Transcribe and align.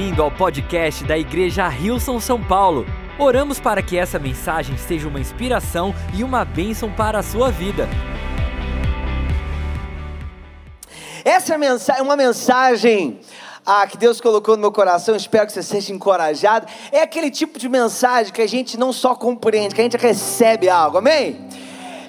bem-vindo 0.00 0.22
ao 0.22 0.30
podcast 0.30 1.04
da 1.04 1.18
Igreja 1.18 1.68
Rilson 1.68 2.18
São 2.18 2.42
Paulo. 2.42 2.86
Oramos 3.18 3.60
para 3.60 3.82
que 3.82 3.98
essa 3.98 4.18
mensagem 4.18 4.74
seja 4.78 5.06
uma 5.06 5.20
inspiração 5.20 5.94
e 6.14 6.24
uma 6.24 6.42
bênção 6.42 6.90
para 6.90 7.18
a 7.18 7.22
sua 7.22 7.50
vida. 7.50 7.86
Essa 11.22 11.54
é 11.98 12.00
uma 12.00 12.16
mensagem 12.16 13.20
ah, 13.66 13.86
que 13.86 13.98
Deus 13.98 14.22
colocou 14.22 14.56
no 14.56 14.62
meu 14.62 14.72
coração, 14.72 15.14
espero 15.14 15.46
que 15.46 15.52
você 15.52 15.62
seja 15.62 15.92
encorajado. 15.92 16.66
É 16.90 17.02
aquele 17.02 17.30
tipo 17.30 17.58
de 17.58 17.68
mensagem 17.68 18.32
que 18.32 18.40
a 18.40 18.48
gente 18.48 18.78
não 18.78 18.94
só 18.94 19.14
compreende, 19.14 19.74
que 19.74 19.82
a 19.82 19.84
gente 19.84 19.98
recebe 19.98 20.70
algo, 20.70 20.96
amém? 20.96 21.46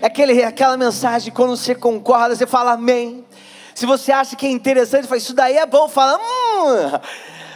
É 0.01 0.05
aquele, 0.05 0.41
aquela 0.41 0.77
mensagem 0.77 1.33
quando 1.33 1.57
você 1.57 1.75
concorda, 1.75 2.37
você 2.37 2.47
fala 2.47 2.71
amém. 2.71 3.25
Se 3.75 3.85
você 3.85 4.13
acha 4.13 4.37
que 4.37 4.45
é 4.45 4.49
interessante, 4.49 5.07
fala, 5.07 5.17
isso 5.17 5.33
daí 5.33 5.57
é 5.57 5.65
bom, 5.65 5.89
fala, 5.89 6.17
hum. 6.17 6.99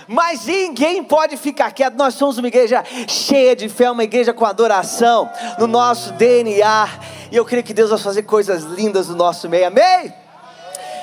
Mas 0.08 0.46
ninguém 0.46 1.04
pode 1.04 1.38
ficar 1.38 1.72
quieto. 1.72 1.96
Nós 1.96 2.14
somos 2.14 2.38
uma 2.38 2.48
igreja 2.48 2.84
cheia 3.08 3.56
de 3.56 3.68
fé, 3.70 3.90
uma 3.90 4.04
igreja 4.04 4.34
com 4.34 4.46
adoração 4.46 5.30
no 5.58 5.68
nosso 5.68 6.14
DNA. 6.14 6.90
E 7.32 7.36
eu 7.36 7.46
creio 7.46 7.64
que 7.64 7.74
Deus 7.74 7.90
vai 7.90 8.00
fazer 8.00 8.24
coisas 8.24 8.64
lindas 8.64 9.08
no 9.10 9.16
nosso 9.16 9.50
meio. 9.50 9.68
Amém? 9.68 10.14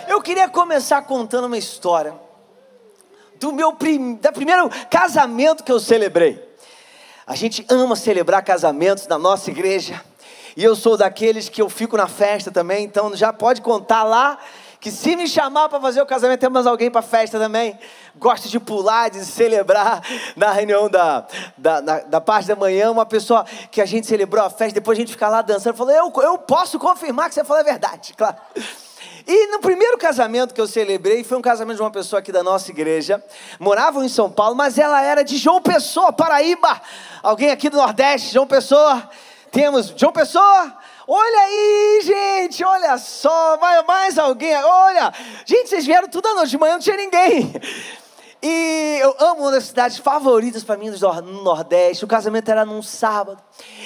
Eu 0.09 0.21
queria 0.21 0.49
começar 0.49 1.03
contando 1.03 1.47
uma 1.47 1.59
história 1.59 2.15
do 3.41 3.53
meu 3.53 3.73
prim, 3.73 4.15
da 4.15 4.31
primeiro 4.31 4.71
casamento 4.89 5.65
que 5.65 5.73
eu 5.73 5.81
celebrei. 5.81 6.41
A 7.27 7.35
gente 7.35 7.65
ama 7.69 7.97
celebrar 7.97 8.45
casamentos 8.45 9.07
na 9.07 9.19
nossa 9.19 9.51
igreja. 9.51 10.01
E 10.57 10.63
eu 10.63 10.77
sou 10.77 10.97
daqueles 10.97 11.49
que 11.49 11.63
eu 11.63 11.69
fico 11.69 11.97
na 11.97 12.07
festa 12.07 12.51
também, 12.51 12.85
então 12.85 13.17
já 13.17 13.33
pode 13.33 13.63
contar 13.63 14.03
lá 14.03 14.39
que 14.83 14.91
se 14.91 15.15
me 15.15 15.29
chamar 15.29 15.69
para 15.69 15.81
fazer 15.81 16.03
o 16.03 16.07
casamento, 16.07 16.41
tem 16.41 16.51
mais 16.51 16.67
alguém 16.67 16.91
para 16.91 17.03
festa 17.03 17.39
também. 17.39 17.79
Gosta 18.17 18.49
de 18.49 18.59
pular, 18.59 19.11
de 19.11 19.25
celebrar 19.25 20.03
na 20.35 20.51
reunião 20.51 20.91
da, 20.91 21.25
da, 21.57 21.81
da, 21.81 22.01
da, 22.01 22.21
parte 22.21 22.49
da 22.49 22.57
manhã. 22.57 22.91
Uma 22.91 23.07
pessoa 23.07 23.47
que 23.71 23.81
a 23.81 23.87
gente 23.87 24.09
celebrou 24.09 24.45
a 24.45 24.51
festa, 24.51 24.75
depois 24.75 24.99
a 24.99 25.01
gente 25.01 25.13
fica 25.13 25.29
lá 25.29 25.41
dançando. 25.41 25.77
Falou, 25.77 25.93
eu, 25.93 26.13
eu 26.25 26.37
posso 26.37 26.81
confirmar 26.81 27.29
que 27.29 27.35
você 27.37 27.45
falou 27.45 27.61
a 27.61 27.65
verdade, 27.65 28.13
claro. 28.19 28.35
E 29.25 29.53
no 29.53 29.61
primeiro 29.61 29.97
casamento 29.99 30.53
que 30.53 30.61
eu 30.61 30.67
celebrei, 30.67 31.23
foi 31.23 31.39
um 31.39 31.43
casamento 31.43 31.77
de 31.77 31.83
uma 31.83 31.93
pessoa 31.93 32.19
aqui 32.19 32.33
da 32.33 32.43
nossa 32.43 32.69
igreja. 32.73 33.23
Moravam 33.61 34.03
em 34.03 34.09
São 34.09 34.29
Paulo, 34.29 34.57
mas 34.57 34.79
ela 34.79 35.01
era 35.01 35.23
de 35.23 35.37
João 35.37 35.63
Pessoa, 35.63 36.13
Paraíba. 36.13 36.83
Alguém 37.23 37.53
aqui 37.53 37.71
do 37.71 37.77
Nordeste, 37.77 38.33
João 38.35 38.49
Pessoa. 38.49 39.09
Temos 39.53 39.95
João 39.97 40.11
Pessoa, 40.11 40.77
Olha 41.15 41.41
aí, 41.41 42.01
gente, 42.05 42.65
olha 42.65 42.97
só, 42.97 43.59
mais, 43.61 43.87
mais 43.87 44.19
alguém, 44.19 44.55
olha. 44.57 45.13
Gente, 45.45 45.69
vocês 45.69 45.85
vieram 45.85 46.09
tudo 46.09 46.27
à 46.27 46.35
noite, 46.37 46.49
de 46.49 46.57
manhã 46.57 46.73
não 46.73 46.81
tinha 46.81 46.97
ninguém. 46.97 47.53
E 48.43 48.99
eu 48.99 49.15
amo 49.19 49.43
uma 49.43 49.51
das 49.51 49.65
cidades 49.65 49.99
favoritas 49.99 50.65
para 50.65 50.79
mim 50.79 50.89
no 50.89 51.43
Nordeste. 51.43 52.03
O 52.03 52.09
casamento 52.09 52.51
era 52.51 52.65
num 52.65 52.81
sábado. 52.81 53.43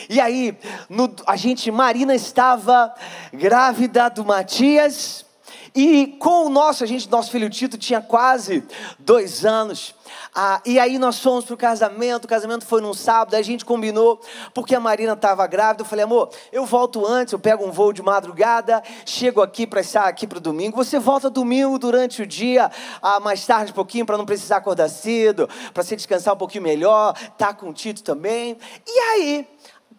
E 0.08 0.20
aí, 0.20 0.56
no, 0.88 1.12
a 1.26 1.34
gente, 1.34 1.68
Marina 1.68 2.14
estava 2.14 2.94
grávida 3.32 4.08
do 4.08 4.24
Matias. 4.24 5.26
E 5.74 6.16
com 6.20 6.46
o 6.46 6.48
nosso, 6.48 6.84
a 6.84 6.86
gente, 6.86 7.10
nosso 7.10 7.32
filho 7.32 7.50
Tito 7.50 7.76
tinha 7.76 8.00
quase 8.00 8.62
dois 9.00 9.44
anos. 9.44 9.95
Ah, 10.34 10.60
e 10.64 10.78
aí 10.78 10.98
nós 10.98 11.18
fomos 11.20 11.44
para 11.44 11.54
o 11.54 11.56
casamento, 11.56 12.24
o 12.24 12.28
casamento 12.28 12.66
foi 12.66 12.80
num 12.80 12.92
sábado, 12.92 13.34
a 13.34 13.42
gente 13.42 13.64
combinou, 13.64 14.20
porque 14.52 14.74
a 14.74 14.80
Marina 14.80 15.14
estava 15.14 15.46
grávida, 15.46 15.82
eu 15.82 15.86
falei, 15.86 16.04
amor, 16.04 16.30
eu 16.52 16.66
volto 16.66 17.06
antes, 17.06 17.32
eu 17.32 17.38
pego 17.38 17.66
um 17.66 17.70
voo 17.70 17.92
de 17.92 18.02
madrugada, 18.02 18.82
chego 19.04 19.40
aqui 19.40 19.66
para 19.66 19.80
estar 19.80 20.04
aqui 20.04 20.26
para 20.26 20.38
o 20.38 20.40
domingo, 20.40 20.76
você 20.76 20.98
volta 20.98 21.30
domingo 21.30 21.78
durante 21.78 22.22
o 22.22 22.26
dia, 22.26 22.70
ah, 23.00 23.20
mais 23.20 23.46
tarde 23.46 23.72
um 23.72 23.74
pouquinho, 23.74 24.04
para 24.04 24.18
não 24.18 24.26
precisar 24.26 24.58
acordar 24.58 24.88
cedo, 24.88 25.48
para 25.72 25.82
você 25.82 25.96
descansar 25.96 26.34
um 26.34 26.38
pouquinho 26.38 26.64
melhor, 26.64 27.14
tá 27.38 27.54
com 27.54 27.70
o 27.70 27.72
Tito 27.72 28.02
também. 28.02 28.58
E 28.86 28.98
aí, 28.98 29.48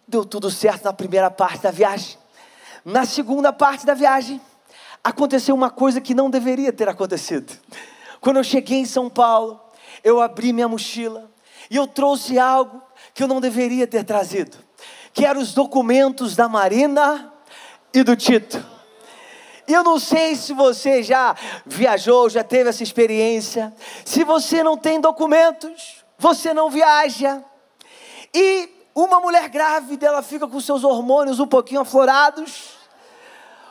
deu 0.06 0.24
tudo 0.24 0.50
certo 0.50 0.84
na 0.84 0.92
primeira 0.92 1.30
parte 1.30 1.62
da 1.62 1.70
viagem. 1.70 2.16
Na 2.84 3.04
segunda 3.04 3.52
parte 3.52 3.84
da 3.84 3.92
viagem, 3.92 4.40
aconteceu 5.04 5.54
uma 5.54 5.70
coisa 5.70 6.00
que 6.00 6.14
não 6.14 6.30
deveria 6.30 6.72
ter 6.72 6.88
acontecido. 6.88 7.52
Quando 8.20 8.38
eu 8.38 8.44
cheguei 8.44 8.78
em 8.78 8.86
São 8.86 9.10
Paulo, 9.10 9.60
eu 10.08 10.20
abri 10.20 10.52
minha 10.52 10.68
mochila 10.68 11.30
e 11.70 11.76
eu 11.76 11.86
trouxe 11.86 12.38
algo 12.38 12.82
que 13.14 13.22
eu 13.22 13.28
não 13.28 13.40
deveria 13.40 13.86
ter 13.86 14.04
trazido, 14.04 14.56
que 15.12 15.24
eram 15.24 15.40
os 15.40 15.52
documentos 15.52 16.34
da 16.34 16.48
Marina 16.48 17.32
e 17.92 18.02
do 18.02 18.16
Tito. 18.16 18.64
Eu 19.66 19.84
não 19.84 19.98
sei 19.98 20.34
se 20.34 20.52
você 20.54 21.02
já 21.02 21.36
viajou, 21.66 22.30
já 22.30 22.42
teve 22.42 22.70
essa 22.70 22.82
experiência. 22.82 23.74
Se 24.04 24.24
você 24.24 24.62
não 24.62 24.78
tem 24.78 24.98
documentos, 24.98 26.04
você 26.18 26.54
não 26.54 26.70
viaja. 26.70 27.44
E 28.32 28.70
uma 28.94 29.20
mulher 29.20 29.48
grávida, 29.50 30.06
ela 30.06 30.22
fica 30.22 30.48
com 30.48 30.58
seus 30.58 30.84
hormônios 30.84 31.38
um 31.38 31.46
pouquinho 31.46 31.82
aflorados 31.82 32.78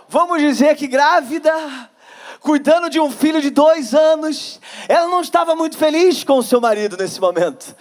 vamos 0.07 0.39
dizer 0.39 0.75
que 0.75 0.87
grávida, 0.87 1.53
cuidando 2.39 2.89
de 2.89 2.99
um 2.99 3.11
filho 3.11 3.41
de 3.41 3.49
dois 3.49 3.93
anos, 3.93 4.59
ela 4.87 5.07
não 5.07 5.21
estava 5.21 5.55
muito 5.55 5.77
feliz 5.77 6.23
com 6.23 6.37
o 6.37 6.43
seu 6.43 6.61
marido 6.61 6.97
nesse 6.97 7.19
momento. 7.19 7.75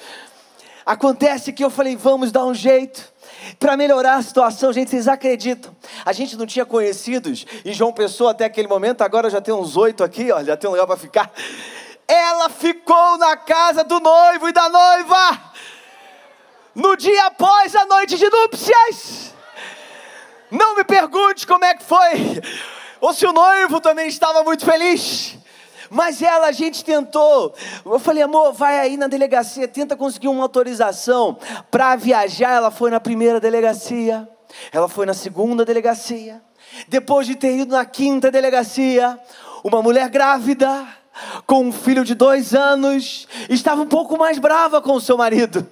Acontece 0.84 1.52
que 1.52 1.64
eu 1.64 1.70
falei, 1.70 1.96
vamos 1.96 2.30
dar 2.30 2.44
um 2.44 2.54
jeito 2.54 3.12
para 3.58 3.76
melhorar 3.76 4.14
a 4.14 4.22
situação. 4.22 4.72
Gente, 4.72 4.90
vocês 4.90 5.08
acreditam? 5.08 5.74
A 6.04 6.12
gente 6.12 6.36
não 6.36 6.46
tinha 6.46 6.64
conhecidos 6.64 7.44
e 7.64 7.72
João 7.72 7.92
Pessoa 7.92 8.30
até 8.30 8.44
aquele 8.44 8.68
momento, 8.68 9.02
agora 9.02 9.28
já 9.28 9.40
tem 9.40 9.52
uns 9.52 9.76
oito 9.76 10.04
aqui, 10.04 10.30
ó, 10.30 10.42
já 10.44 10.56
tem 10.56 10.68
um 10.68 10.72
lugar 10.72 10.86
para 10.86 10.96
ficar. 10.96 11.32
Ela 12.06 12.48
ficou 12.48 13.18
na 13.18 13.36
casa 13.36 13.82
do 13.82 13.98
noivo 13.98 14.48
e 14.48 14.52
da 14.52 14.68
noiva 14.68 15.42
no 16.74 16.94
dia 16.96 17.26
após 17.26 17.74
a 17.74 17.84
noite 17.86 18.16
de 18.16 18.28
núpcias. 18.28 19.34
Não 20.50 20.76
me 20.76 20.84
pergunte 20.84 21.46
como 21.46 21.64
é 21.64 21.74
que 21.74 21.82
foi, 21.82 22.40
ou 23.00 23.12
se 23.12 23.26
o 23.26 23.32
noivo 23.32 23.80
também 23.80 24.08
estava 24.08 24.42
muito 24.42 24.64
feliz. 24.64 25.36
Mas 25.90 26.20
ela, 26.20 26.48
a 26.48 26.52
gente 26.52 26.84
tentou. 26.84 27.54
Eu 27.84 27.98
falei, 27.98 28.22
amor, 28.22 28.52
vai 28.52 28.78
aí 28.78 28.96
na 28.96 29.06
delegacia, 29.06 29.68
tenta 29.68 29.96
conseguir 29.96 30.28
uma 30.28 30.42
autorização 30.42 31.38
para 31.70 31.94
viajar. 31.96 32.50
Ela 32.52 32.70
foi 32.70 32.90
na 32.90 32.98
primeira 32.98 33.38
delegacia, 33.38 34.28
ela 34.72 34.88
foi 34.88 35.06
na 35.06 35.14
segunda 35.14 35.64
delegacia. 35.64 36.42
Depois 36.88 37.26
de 37.26 37.36
ter 37.36 37.56
ido 37.56 37.72
na 37.72 37.84
quinta 37.84 38.30
delegacia, 38.30 39.18
uma 39.62 39.80
mulher 39.80 40.08
grávida, 40.08 40.86
com 41.46 41.64
um 41.64 41.72
filho 41.72 42.04
de 42.04 42.14
dois 42.14 42.54
anos, 42.54 43.26
estava 43.48 43.82
um 43.82 43.86
pouco 43.86 44.18
mais 44.18 44.38
brava 44.38 44.82
com 44.82 44.92
o 44.92 45.00
seu 45.00 45.16
marido. 45.16 45.66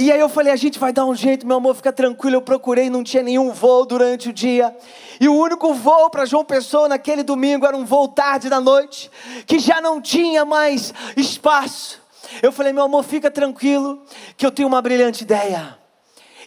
E 0.00 0.10
aí 0.10 0.18
eu 0.18 0.30
falei, 0.30 0.50
a 0.50 0.56
gente 0.56 0.78
vai 0.78 0.94
dar 0.94 1.04
um 1.04 1.14
jeito, 1.14 1.46
meu 1.46 1.58
amor, 1.58 1.74
fica 1.74 1.92
tranquilo. 1.92 2.36
Eu 2.36 2.40
procurei, 2.40 2.88
não 2.88 3.04
tinha 3.04 3.22
nenhum 3.22 3.52
voo 3.52 3.84
durante 3.84 4.30
o 4.30 4.32
dia. 4.32 4.74
E 5.20 5.28
o 5.28 5.34
único 5.34 5.74
voo 5.74 6.08
para 6.08 6.24
João 6.24 6.42
Pessoa 6.42 6.88
naquele 6.88 7.22
domingo 7.22 7.66
era 7.66 7.76
um 7.76 7.84
voo 7.84 8.08
tarde 8.08 8.48
da 8.48 8.58
noite, 8.62 9.10
que 9.46 9.58
já 9.58 9.78
não 9.78 10.00
tinha 10.00 10.42
mais 10.42 10.94
espaço. 11.18 12.00
Eu 12.42 12.50
falei, 12.50 12.72
meu 12.72 12.84
amor, 12.84 13.04
fica 13.04 13.30
tranquilo, 13.30 14.02
que 14.38 14.46
eu 14.46 14.50
tenho 14.50 14.68
uma 14.68 14.80
brilhante 14.80 15.22
ideia. 15.22 15.78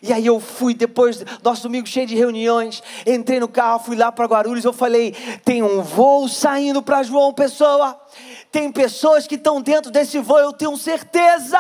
E 0.02 0.12
aí 0.12 0.26
eu 0.26 0.40
fui 0.40 0.74
depois, 0.74 1.24
nosso 1.44 1.62
domingo 1.62 1.88
cheio 1.88 2.08
de 2.08 2.16
reuniões, 2.16 2.82
entrei 3.06 3.40
no 3.40 3.48
carro, 3.48 3.84
fui 3.86 3.96
lá 3.96 4.12
para 4.12 4.26
Guarulhos, 4.26 4.66
eu 4.66 4.74
falei, 4.74 5.12
tem 5.46 5.62
um 5.62 5.84
voo 5.84 6.28
saindo 6.28 6.82
para 6.82 7.04
João 7.04 7.32
Pessoa. 7.32 7.98
Tem 8.52 8.72
pessoas 8.72 9.28
que 9.28 9.36
estão 9.36 9.62
dentro 9.62 9.92
desse 9.92 10.20
voo, 10.20 10.40
eu 10.40 10.52
tenho 10.52 10.76
certeza 10.76 11.60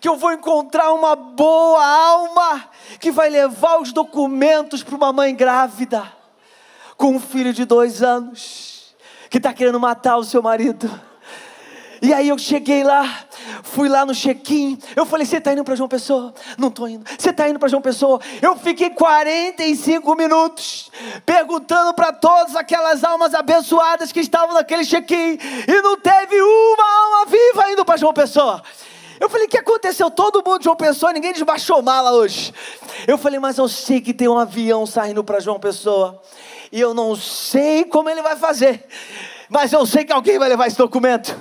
que 0.00 0.08
eu 0.08 0.16
vou 0.16 0.32
encontrar 0.32 0.92
uma 0.92 1.14
boa 1.16 1.84
alma 1.84 2.68
que 3.00 3.10
vai 3.10 3.28
levar 3.28 3.80
os 3.80 3.92
documentos 3.92 4.82
para 4.82 4.96
uma 4.96 5.12
mãe 5.12 5.34
grávida, 5.34 6.10
com 6.96 7.16
um 7.16 7.20
filho 7.20 7.52
de 7.52 7.64
dois 7.64 8.02
anos, 8.02 8.94
que 9.30 9.38
está 9.38 9.52
querendo 9.52 9.80
matar 9.80 10.16
o 10.16 10.24
seu 10.24 10.42
marido. 10.42 10.90
E 12.02 12.12
aí 12.12 12.30
eu 12.30 12.36
cheguei 12.36 12.82
lá, 12.82 13.08
fui 13.62 13.88
lá 13.88 14.04
no 14.04 14.12
check-in. 14.12 14.76
Eu 14.96 15.06
falei: 15.06 15.24
Você 15.24 15.36
está 15.36 15.52
indo 15.52 15.62
para 15.62 15.76
João 15.76 15.88
Pessoa? 15.88 16.34
Não 16.58 16.66
estou 16.66 16.88
indo. 16.88 17.08
Você 17.16 17.30
está 17.30 17.48
indo 17.48 17.60
para 17.60 17.68
João 17.68 17.80
Pessoa? 17.80 18.20
Eu 18.42 18.56
fiquei 18.56 18.90
45 18.90 20.16
minutos 20.16 20.90
perguntando 21.24 21.94
para 21.94 22.12
todas 22.12 22.56
aquelas 22.56 23.04
almas 23.04 23.34
abençoadas 23.34 24.10
que 24.10 24.18
estavam 24.18 24.52
naquele 24.52 24.84
check-in 24.84 25.38
e 25.68 25.82
não 25.82 25.96
teve 25.96 26.42
uma 26.42 27.04
alma 27.04 27.26
viva 27.26 27.70
indo 27.70 27.84
para 27.84 27.96
João 27.96 28.12
Pessoa. 28.12 28.60
Eu 29.22 29.30
falei, 29.30 29.46
o 29.46 29.48
que 29.48 29.56
aconteceu? 29.56 30.10
Todo 30.10 30.42
mundo 30.44 30.58
de 30.58 30.64
João 30.64 30.74
Pessoa, 30.74 31.12
ninguém 31.12 31.32
desbaixou 31.32 31.80
mala 31.80 32.10
hoje. 32.10 32.52
Eu 33.06 33.16
falei, 33.16 33.38
mas 33.38 33.56
eu 33.56 33.68
sei 33.68 34.00
que 34.00 34.12
tem 34.12 34.26
um 34.26 34.36
avião 34.36 34.84
saindo 34.84 35.22
para 35.22 35.38
João 35.38 35.60
Pessoa. 35.60 36.20
E 36.72 36.80
eu 36.80 36.92
não 36.92 37.14
sei 37.14 37.84
como 37.84 38.10
ele 38.10 38.20
vai 38.20 38.34
fazer. 38.34 38.84
Mas 39.48 39.72
eu 39.72 39.86
sei 39.86 40.04
que 40.04 40.12
alguém 40.12 40.40
vai 40.40 40.48
levar 40.48 40.66
esse 40.66 40.76
documento. 40.76 41.40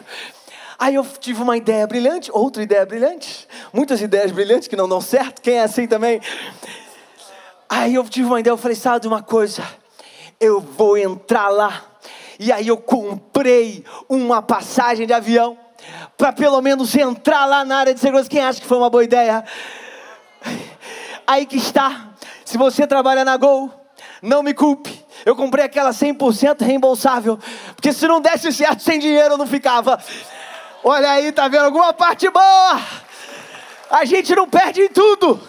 Aí 0.77 0.93
eu 0.93 1.03
tive 1.19 1.41
uma 1.41 1.57
ideia 1.57 1.87
brilhante, 1.87 2.29
outra 2.31 2.61
ideia 2.61 2.85
brilhante, 2.85 3.47
muitas 3.73 3.99
ideias 3.99 4.31
brilhantes 4.31 4.67
que 4.67 4.75
não 4.75 4.87
dão 4.87 5.01
certo, 5.01 5.41
quem 5.41 5.55
é 5.55 5.63
assim 5.63 5.87
também? 5.87 6.21
Aí 7.67 7.95
eu 7.95 8.03
tive 8.07 8.27
uma 8.27 8.39
ideia, 8.39 8.53
eu 8.53 8.57
falei, 8.57 8.75
sabe 8.75 8.99
de 8.99 9.07
uma 9.07 9.23
coisa? 9.23 9.63
Eu 10.39 10.59
vou 10.61 10.99
entrar 10.99 11.49
lá. 11.49 11.83
E 12.37 12.51
aí 12.51 12.67
eu 12.67 12.77
comprei 12.77 13.83
uma 14.07 14.39
passagem 14.39 15.07
de 15.07 15.13
avião 15.13 15.57
para 16.21 16.31
pelo 16.31 16.61
menos 16.61 16.93
entrar 16.93 17.47
lá 17.47 17.65
na 17.65 17.77
área 17.77 17.95
de 17.95 17.99
segurança. 17.99 18.29
Quem 18.29 18.41
acha 18.41 18.61
que 18.61 18.67
foi 18.67 18.77
uma 18.77 18.91
boa 18.91 19.03
ideia? 19.03 19.43
Aí 21.25 21.47
que 21.47 21.57
está. 21.57 22.09
Se 22.45 22.59
você 22.59 22.85
trabalha 22.85 23.25
na 23.25 23.35
Gol, 23.37 23.71
não 24.21 24.43
me 24.43 24.53
culpe. 24.53 25.03
Eu 25.25 25.35
comprei 25.35 25.65
aquela 25.65 25.89
100% 25.89 26.61
reembolsável, 26.61 27.39
porque 27.75 27.91
se 27.91 28.07
não 28.07 28.21
desse 28.21 28.51
certo 28.51 28.83
sem 28.83 28.99
dinheiro 28.99 29.33
eu 29.33 29.37
não 29.37 29.47
ficava. 29.47 29.99
Olha 30.83 31.09
aí, 31.09 31.31
tá 31.31 31.47
vendo 31.47 31.65
alguma 31.65 31.91
parte 31.91 32.29
boa? 32.29 32.79
A 33.89 34.05
gente 34.05 34.35
não 34.35 34.47
perde 34.47 34.81
em 34.81 34.89
tudo. 34.89 35.41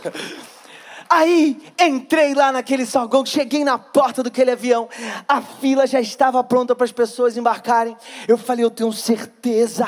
Aí 1.06 1.62
entrei 1.78 2.32
lá 2.32 2.50
naquele 2.50 2.86
salgão, 2.86 3.26
cheguei 3.26 3.62
na 3.62 3.76
porta 3.76 4.22
daquele 4.22 4.52
avião, 4.52 4.88
a 5.28 5.42
fila 5.42 5.86
já 5.86 6.00
estava 6.00 6.42
pronta 6.42 6.74
para 6.74 6.86
as 6.86 6.92
pessoas 6.92 7.36
embarcarem. 7.36 7.94
Eu 8.26 8.38
falei, 8.38 8.64
eu 8.64 8.70
tenho 8.70 8.90
certeza 8.90 9.86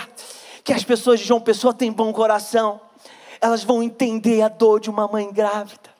que 0.64 0.72
as 0.72 0.82
pessoas 0.82 1.20
de 1.20 1.26
João 1.26 1.42
Pessoa 1.42 1.74
têm 1.74 1.92
bom 1.92 2.10
coração, 2.10 2.80
elas 3.38 3.62
vão 3.62 3.82
entender 3.82 4.40
a 4.40 4.48
dor 4.48 4.80
de 4.80 4.88
uma 4.88 5.06
mãe 5.06 5.30
grávida, 5.30 5.92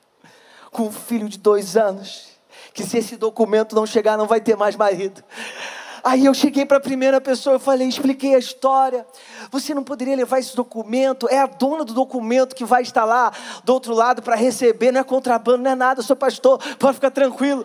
com 0.73 0.85
um 0.85 0.93
filho 0.93 1.29
de 1.29 1.39
dois 1.39 1.77
anos, 1.77 2.29
que 2.73 2.83
se 2.83 2.97
esse 2.97 3.17
documento 3.17 3.77
não 3.77 3.85
chegar, 3.87 4.17
não 4.17 4.27
vai 4.27 4.41
ter 4.41 4.57
mais 4.57 4.75
marido. 4.75 5.23
Aí 6.03 6.27
eu 6.27 6.35
cheguei 6.35 6.67
para 6.67 6.79
a 6.79 6.81
primeira 6.81 7.21
pessoa, 7.21 7.57
eu 7.57 7.61
falei, 7.61 7.89
expliquei 7.89 8.35
a 8.35 8.39
história. 8.39 9.07
Você 9.51 9.73
não 9.73 9.83
poderia 9.83 10.15
levar 10.15 10.39
esse 10.39 10.55
documento? 10.55 11.27
É 11.31 11.39
a 11.39 11.47
dona 11.47 11.83
do 11.83 11.95
documento 11.95 12.55
que 12.55 12.65
vai 12.65 12.83
estar 12.83 13.05
lá 13.05 13.33
do 13.65 13.73
outro 13.73 13.95
lado 13.95 14.21
para 14.21 14.35
receber, 14.35 14.93
não 14.93 15.01
é 15.01 15.05
contrabando, 15.05 15.63
não 15.63 15.71
é 15.71 15.75
nada, 15.75 16.01
eu 16.01 16.05
sou 16.05 16.17
pastor, 16.17 16.59
pode 16.79 16.95
ficar 16.95 17.11
tranquilo. 17.11 17.65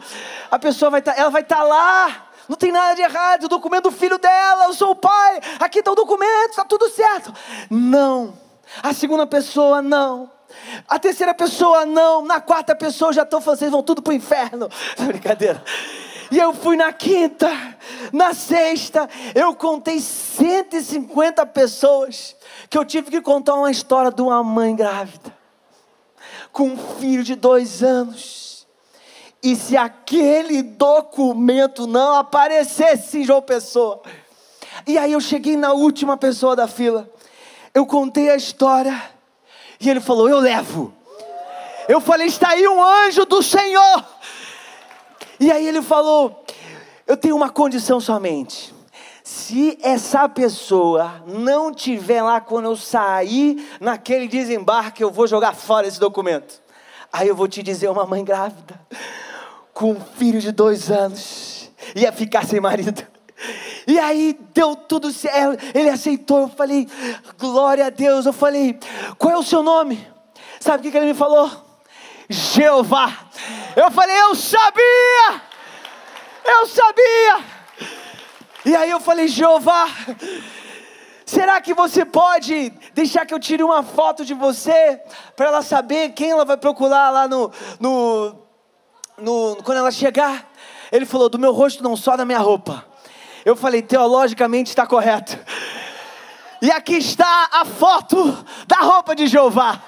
A 0.51 0.59
pessoa 0.59 0.91
vai 0.91 0.99
estar, 0.99 1.13
tá, 1.13 1.19
ela 1.19 1.29
vai 1.29 1.41
estar 1.41 1.57
tá 1.57 1.63
lá. 1.63 2.28
Não 2.49 2.57
tem 2.57 2.71
nada 2.71 2.95
de 2.95 3.03
errado, 3.03 3.43
o 3.43 3.47
documento 3.47 3.83
do 3.83 3.91
filho 3.91 4.17
dela, 4.17 4.65
eu 4.65 4.73
sou 4.73 4.89
o 4.89 4.95
pai, 4.95 5.39
aqui 5.59 5.79
está 5.79 5.91
o 5.91 5.95
documento, 5.95 6.49
está 6.49 6.65
tudo 6.65 6.89
certo. 6.89 7.31
Não. 7.69 8.33
A 8.81 8.91
segunda 8.91 9.27
pessoa, 9.27 9.83
não. 9.83 10.31
A 10.87 10.97
terceira 10.97 11.31
pessoa, 11.31 11.85
não. 11.85 12.25
Na 12.25 12.41
quarta 12.41 12.75
pessoa, 12.75 13.13
já 13.13 13.21
estão 13.21 13.39
fazendo, 13.39 13.73
vão 13.73 13.83
tudo 13.83 14.01
para 14.01 14.09
o 14.09 14.15
inferno. 14.15 14.67
Brincadeira. 14.97 15.63
E 16.31 16.39
eu 16.39 16.51
fui 16.53 16.75
na 16.75 16.91
quinta, 16.91 17.51
na 18.11 18.33
sexta, 18.33 19.07
eu 19.35 19.53
contei 19.55 19.99
150 19.99 21.45
pessoas 21.47 22.35
que 22.67 22.77
eu 22.77 22.85
tive 22.85 23.11
que 23.11 23.21
contar 23.21 23.55
uma 23.55 23.69
história 23.69 24.11
de 24.11 24.21
uma 24.21 24.43
mãe 24.43 24.75
grávida, 24.75 25.35
com 26.51 26.69
um 26.69 26.77
filho 26.99 27.23
de 27.23 27.35
dois 27.35 27.81
anos. 27.83 28.48
E 29.41 29.55
se 29.55 29.77
aquele 29.77 30.61
documento 30.61 31.87
não 31.87 32.15
aparecesse 32.15 33.19
em 33.19 33.23
João 33.23 33.41
Pessoa, 33.41 34.01
e 34.85 34.97
aí 34.97 35.13
eu 35.13 35.21
cheguei 35.21 35.55
na 35.55 35.73
última 35.73 36.17
pessoa 36.17 36.55
da 36.55 36.67
fila, 36.67 37.09
eu 37.73 37.85
contei 37.85 38.29
a 38.29 38.35
história, 38.35 39.01
e 39.79 39.89
ele 39.89 39.99
falou: 39.99 40.29
Eu 40.29 40.39
levo. 40.39 40.93
Eu 41.87 42.01
falei: 42.01 42.27
Está 42.27 42.49
aí 42.49 42.67
um 42.67 42.83
anjo 42.83 43.25
do 43.25 43.41
Senhor 43.41 44.05
e 45.39 45.51
aí 45.51 45.65
ele 45.65 45.81
falou: 45.81 46.43
Eu 47.07 47.15
tenho 47.15 47.35
uma 47.35 47.49
condição 47.49 47.99
somente. 47.99 48.73
Se 49.23 49.77
essa 49.81 50.27
pessoa 50.27 51.23
não 51.25 51.73
tiver 51.73 52.21
lá 52.21 52.41
quando 52.41 52.65
eu 52.65 52.75
sair 52.75 53.65
naquele 53.79 54.27
desembarque, 54.27 55.03
eu 55.03 55.11
vou 55.11 55.27
jogar 55.27 55.53
fora 55.53 55.87
esse 55.87 55.99
documento. 55.99 56.61
Aí 57.13 57.27
eu 57.27 57.35
vou 57.35 57.47
te 57.47 57.63
dizer: 57.63 57.89
uma 57.89 58.05
mãe 58.05 58.23
grávida, 58.23 58.79
com 59.79 59.93
um 59.93 60.01
filho 60.01 60.41
de 60.41 60.51
dois 60.51 60.91
anos, 60.91 61.71
ia 61.95 62.11
ficar 62.11 62.45
sem 62.45 62.59
marido. 62.59 63.01
E 63.87 63.97
aí 63.97 64.37
deu 64.53 64.75
tudo 64.75 65.09
certo, 65.09 65.63
ele 65.73 65.89
aceitou. 65.89 66.41
Eu 66.41 66.49
falei, 66.49 66.85
glória 67.37 67.85
a 67.85 67.89
Deus. 67.89 68.25
Eu 68.25 68.33
falei, 68.33 68.77
qual 69.17 69.35
é 69.35 69.37
o 69.37 69.43
seu 69.43 69.63
nome? 69.63 70.05
Sabe 70.59 70.85
o 70.85 70.91
que 70.91 70.97
ele 70.97 71.05
me 71.05 71.13
falou? 71.13 71.49
Jeová. 72.29 73.19
Eu 73.73 73.89
falei, 73.89 74.19
eu 74.19 74.35
sabia! 74.35 75.41
Eu 76.43 76.67
sabia! 76.67 77.45
E 78.65 78.75
aí 78.75 78.91
eu 78.91 78.99
falei, 78.99 79.29
Jeová, 79.29 79.87
será 81.25 81.61
que 81.61 81.73
você 81.73 82.03
pode 82.03 82.69
deixar 82.93 83.25
que 83.25 83.33
eu 83.33 83.39
tire 83.39 83.63
uma 83.63 83.81
foto 83.81 84.25
de 84.25 84.33
você 84.33 85.01
para 85.37 85.47
ela 85.47 85.61
saber 85.61 86.09
quem 86.09 86.31
ela 86.31 86.43
vai 86.43 86.57
procurar 86.57 87.11
lá 87.11 87.29
no, 87.29 87.49
no, 87.79 88.48
no 89.21 89.57
quando 89.63 89.77
ela 89.77 89.91
chegar? 89.91 90.49
Ele 90.91 91.05
falou, 91.05 91.29
do 91.29 91.37
meu 91.37 91.53
rosto 91.53 91.83
não 91.83 91.95
só 91.95 92.17
da 92.17 92.25
minha 92.25 92.39
roupa. 92.39 92.85
Eu 93.45 93.55
falei, 93.55 93.81
teologicamente 93.81 94.69
está 94.69 94.85
correto. 94.85 95.37
E 96.61 96.71
aqui 96.71 96.95
está 96.97 97.49
a 97.51 97.63
foto 97.63 98.45
da 98.67 98.77
roupa 98.77 99.15
de 99.15 99.27
Jeová. 99.27 99.81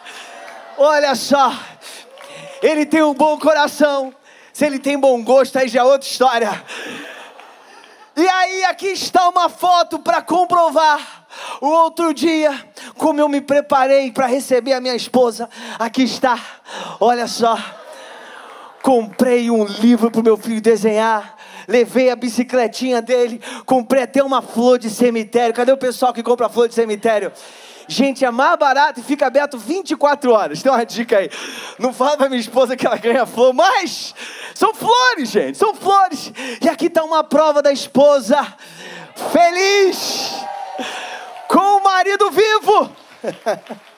Olha 0.77 1.15
só, 1.15 1.53
ele 2.61 2.85
tem 2.85 3.03
um 3.03 3.13
bom 3.13 3.37
coração. 3.37 4.13
Se 4.53 4.65
ele 4.65 4.79
tem 4.79 4.99
bom 4.99 5.21
gosto, 5.23 5.57
aí 5.57 5.67
já 5.67 5.81
é 5.81 5.83
outra 5.83 6.07
história. 6.07 6.63
E 8.15 8.27
aí, 8.27 8.65
aqui 8.65 8.87
está 8.87 9.29
uma 9.29 9.49
foto 9.49 9.97
para 9.99 10.21
comprovar. 10.21 11.25
O 11.61 11.67
outro 11.67 12.13
dia, 12.13 12.53
como 12.97 13.19
eu 13.21 13.29
me 13.29 13.39
preparei 13.39 14.11
para 14.11 14.25
receber 14.25 14.73
a 14.73 14.81
minha 14.81 14.95
esposa, 14.95 15.49
aqui 15.79 16.03
está. 16.03 16.37
Olha 16.99 17.25
só. 17.27 17.57
Comprei 18.81 19.51
um 19.51 19.63
livro 19.63 20.09
para 20.09 20.21
o 20.21 20.23
meu 20.23 20.37
filho 20.37 20.61
desenhar. 20.61 21.35
Levei 21.67 22.09
a 22.09 22.15
bicicletinha 22.15 23.01
dele. 23.01 23.41
Comprei 23.65 24.03
até 24.03 24.23
uma 24.23 24.41
flor 24.41 24.79
de 24.79 24.89
cemitério. 24.89 25.53
Cadê 25.53 25.71
o 25.71 25.77
pessoal 25.77 26.13
que 26.13 26.23
compra 26.23 26.49
flor 26.49 26.67
de 26.67 26.75
cemitério? 26.75 27.31
Gente, 27.87 28.23
é 28.23 28.31
mais 28.31 28.57
barato 28.57 28.99
e 28.99 29.03
fica 29.03 29.27
aberto 29.27 29.57
24 29.57 30.31
horas. 30.31 30.63
Tem 30.63 30.71
uma 30.71 30.85
dica 30.85 31.17
aí. 31.17 31.29
Não 31.77 31.93
fala 31.93 32.15
pra 32.15 32.29
minha 32.29 32.39
esposa 32.39 32.75
que 32.75 32.87
ela 32.87 32.97
ganha 32.97 33.25
flor, 33.25 33.53
mas 33.53 34.15
são 34.55 34.73
flores, 34.73 35.29
gente, 35.29 35.57
são 35.57 35.75
flores. 35.75 36.31
E 36.61 36.69
aqui 36.69 36.85
está 36.85 37.03
uma 37.03 37.23
prova 37.23 37.61
da 37.61 37.71
esposa 37.71 38.37
feliz 39.31 40.33
com 41.47 41.77
o 41.77 41.83
marido 41.83 42.31
vivo. 42.31 42.89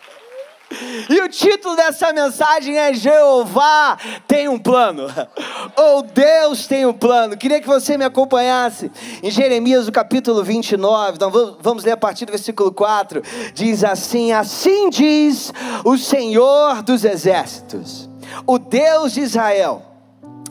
E 1.10 1.22
o 1.22 1.30
título 1.30 1.76
dessa 1.76 2.12
mensagem 2.14 2.78
é 2.78 2.94
Jeová 2.94 3.98
tem 4.28 4.48
um 4.48 4.58
plano. 4.58 5.08
Ou 5.76 6.02
Deus 6.04 6.68
tem 6.68 6.86
um 6.86 6.94
plano. 6.94 7.38
Queria 7.38 7.62
que 7.62 7.68
você 7.68 7.98
me 7.98 8.06
acompanhasse 8.06 8.92
em 9.22 9.30
Jeremias, 9.30 9.88
o 9.88 9.92
capítulo 9.92 10.44
29. 10.44 11.16
Então 11.16 11.32
vamos 11.60 11.84
ler 11.84 11.92
a 11.92 11.98
partir 11.98 12.26
do 12.26 12.32
versículo 12.32 12.72
4. 12.72 13.22
Diz 13.54 13.84
assim: 13.84 14.32
Assim 14.32 14.90
diz 14.90 15.54
o 15.84 15.98
Senhor 15.98 16.82
dos 16.82 17.04
exércitos, 17.04 18.10
o 18.46 18.58
Deus 18.58 19.14
de 19.14 19.22
Israel, 19.22 19.84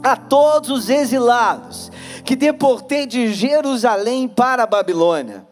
a 0.03 0.17
todos 0.17 0.71
os 0.71 0.91
exilados 0.91 1.91
que 2.25 2.37
deportei 2.37 3.07
de 3.07 3.33
Jerusalém 3.33 4.29
para 4.29 4.63
a 4.63 4.67
Babilônia. 4.67 5.47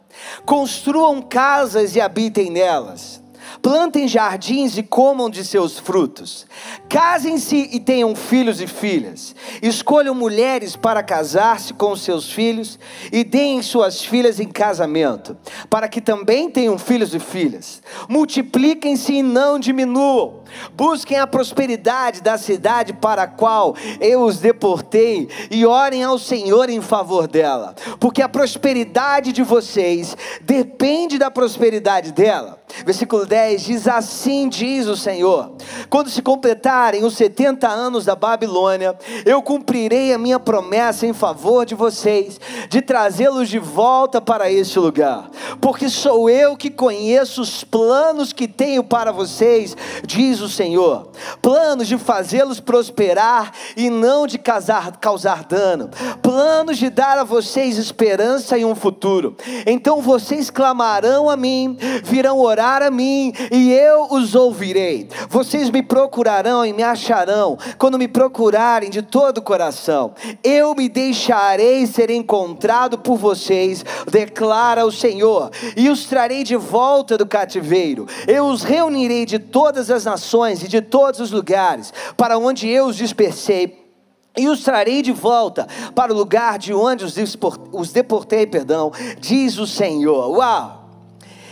Construam 0.44 1.22
casas 1.22 1.96
e 1.96 2.00
habitem 2.00 2.50
nelas 2.50 3.19
plantem 3.62 4.08
jardins 4.08 4.76
e 4.76 4.82
comam 4.82 5.30
de 5.30 5.44
seus 5.44 5.78
frutos. 5.78 6.46
Casem-se 6.88 7.68
e 7.72 7.80
tenham 7.80 8.14
filhos 8.14 8.60
e 8.60 8.66
filhas. 8.66 9.34
Escolham 9.62 10.14
mulheres 10.14 10.76
para 10.76 11.02
casar-se 11.02 11.72
com 11.74 11.94
seus 11.94 12.30
filhos 12.30 12.78
e 13.12 13.24
deem 13.24 13.62
suas 13.62 14.02
filhas 14.02 14.40
em 14.40 14.48
casamento, 14.48 15.36
para 15.68 15.88
que 15.88 16.00
também 16.00 16.50
tenham 16.50 16.78
filhos 16.78 17.14
e 17.14 17.18
filhas. 17.18 17.82
Multipliquem-se 18.08 19.14
e 19.14 19.22
não 19.22 19.58
diminuam. 19.58 20.39
Busquem 20.72 21.18
a 21.18 21.26
prosperidade 21.26 22.20
da 22.20 22.38
cidade 22.38 22.92
para 22.92 23.22
a 23.22 23.26
qual 23.26 23.74
eu 24.00 24.22
os 24.22 24.38
deportei 24.38 25.28
e 25.50 25.66
orem 25.66 26.02
ao 26.02 26.18
Senhor 26.18 26.68
em 26.68 26.80
favor 26.80 27.26
dela, 27.26 27.74
porque 27.98 28.22
a 28.22 28.28
prosperidade 28.28 29.32
de 29.32 29.42
vocês 29.42 30.16
depende 30.42 31.18
da 31.18 31.30
prosperidade 31.30 32.12
dela. 32.12 32.60
Versículo 32.84 33.26
10 33.26 33.62
diz: 33.62 33.88
Assim 33.88 34.48
diz 34.48 34.86
o 34.86 34.96
Senhor: 34.96 35.52
quando 35.88 36.08
se 36.08 36.22
completarem 36.22 37.04
os 37.04 37.14
70 37.14 37.68
anos 37.68 38.04
da 38.04 38.14
Babilônia, 38.14 38.96
eu 39.24 39.42
cumprirei 39.42 40.12
a 40.12 40.18
minha 40.18 40.38
promessa 40.38 41.06
em 41.06 41.12
favor 41.12 41.66
de 41.66 41.74
vocês, 41.74 42.40
de 42.68 42.80
trazê-los 42.80 43.48
de 43.48 43.58
volta 43.58 44.20
para 44.20 44.50
este 44.50 44.78
lugar, 44.78 45.30
porque 45.60 45.88
sou 45.88 46.30
eu 46.30 46.56
que 46.56 46.70
conheço 46.70 47.42
os 47.42 47.64
planos 47.64 48.32
que 48.32 48.46
tenho 48.46 48.84
para 48.84 49.12
vocês, 49.12 49.76
diz 50.06 50.39
diz 50.40 50.42
o 50.42 50.48
Senhor, 50.48 51.08
planos 51.42 51.86
de 51.86 51.98
fazê-los 51.98 52.60
prosperar 52.60 53.52
e 53.76 53.90
não 53.90 54.26
de 54.26 54.38
causar, 54.38 54.96
causar 54.96 55.44
dano, 55.44 55.90
planos 56.22 56.78
de 56.78 56.88
dar 56.88 57.18
a 57.18 57.24
vocês 57.24 57.76
esperança 57.76 58.56
e 58.56 58.64
um 58.64 58.74
futuro. 58.74 59.36
Então 59.66 60.00
vocês 60.00 60.50
clamarão 60.50 61.28
a 61.28 61.36
mim, 61.36 61.76
virão 62.02 62.38
orar 62.38 62.82
a 62.82 62.90
mim 62.90 63.32
e 63.50 63.70
eu 63.72 64.08
os 64.10 64.34
ouvirei. 64.34 65.08
Vocês 65.28 65.70
me 65.70 65.82
procurarão 65.82 66.64
e 66.64 66.72
me 66.72 66.82
acharão 66.82 67.58
quando 67.76 67.98
me 67.98 68.08
procurarem 68.08 68.90
de 68.90 69.02
todo 69.02 69.38
o 69.38 69.42
coração. 69.42 70.14
Eu 70.42 70.74
me 70.74 70.88
deixarei 70.88 71.86
ser 71.86 72.10
encontrado 72.10 72.98
por 72.98 73.16
vocês, 73.16 73.84
declara 74.10 74.86
o 74.86 74.92
Senhor, 74.92 75.50
e 75.76 75.88
os 75.88 76.04
trarei 76.06 76.42
de 76.42 76.56
volta 76.56 77.18
do 77.18 77.26
cativeiro. 77.26 78.06
Eu 78.26 78.46
os 78.46 78.62
reunirei 78.62 79.26
de 79.26 79.38
todas 79.38 79.90
as 79.90 80.04
nações 80.04 80.29
e 80.62 80.68
de 80.68 80.80
todos 80.80 81.20
os 81.20 81.30
lugares, 81.30 81.92
para 82.16 82.38
onde 82.38 82.68
eu 82.68 82.86
os 82.86 82.96
dispersei 82.96 83.80
e 84.36 84.48
os 84.48 84.62
trarei 84.62 85.02
de 85.02 85.12
volta 85.12 85.66
para 85.94 86.12
o 86.12 86.16
lugar 86.16 86.58
de 86.58 86.72
onde 86.72 87.04
os 87.04 87.92
deportei, 87.92 88.46
perdão, 88.46 88.92
diz 89.18 89.58
o 89.58 89.66
Senhor. 89.66 90.30
Uau! 90.30 90.80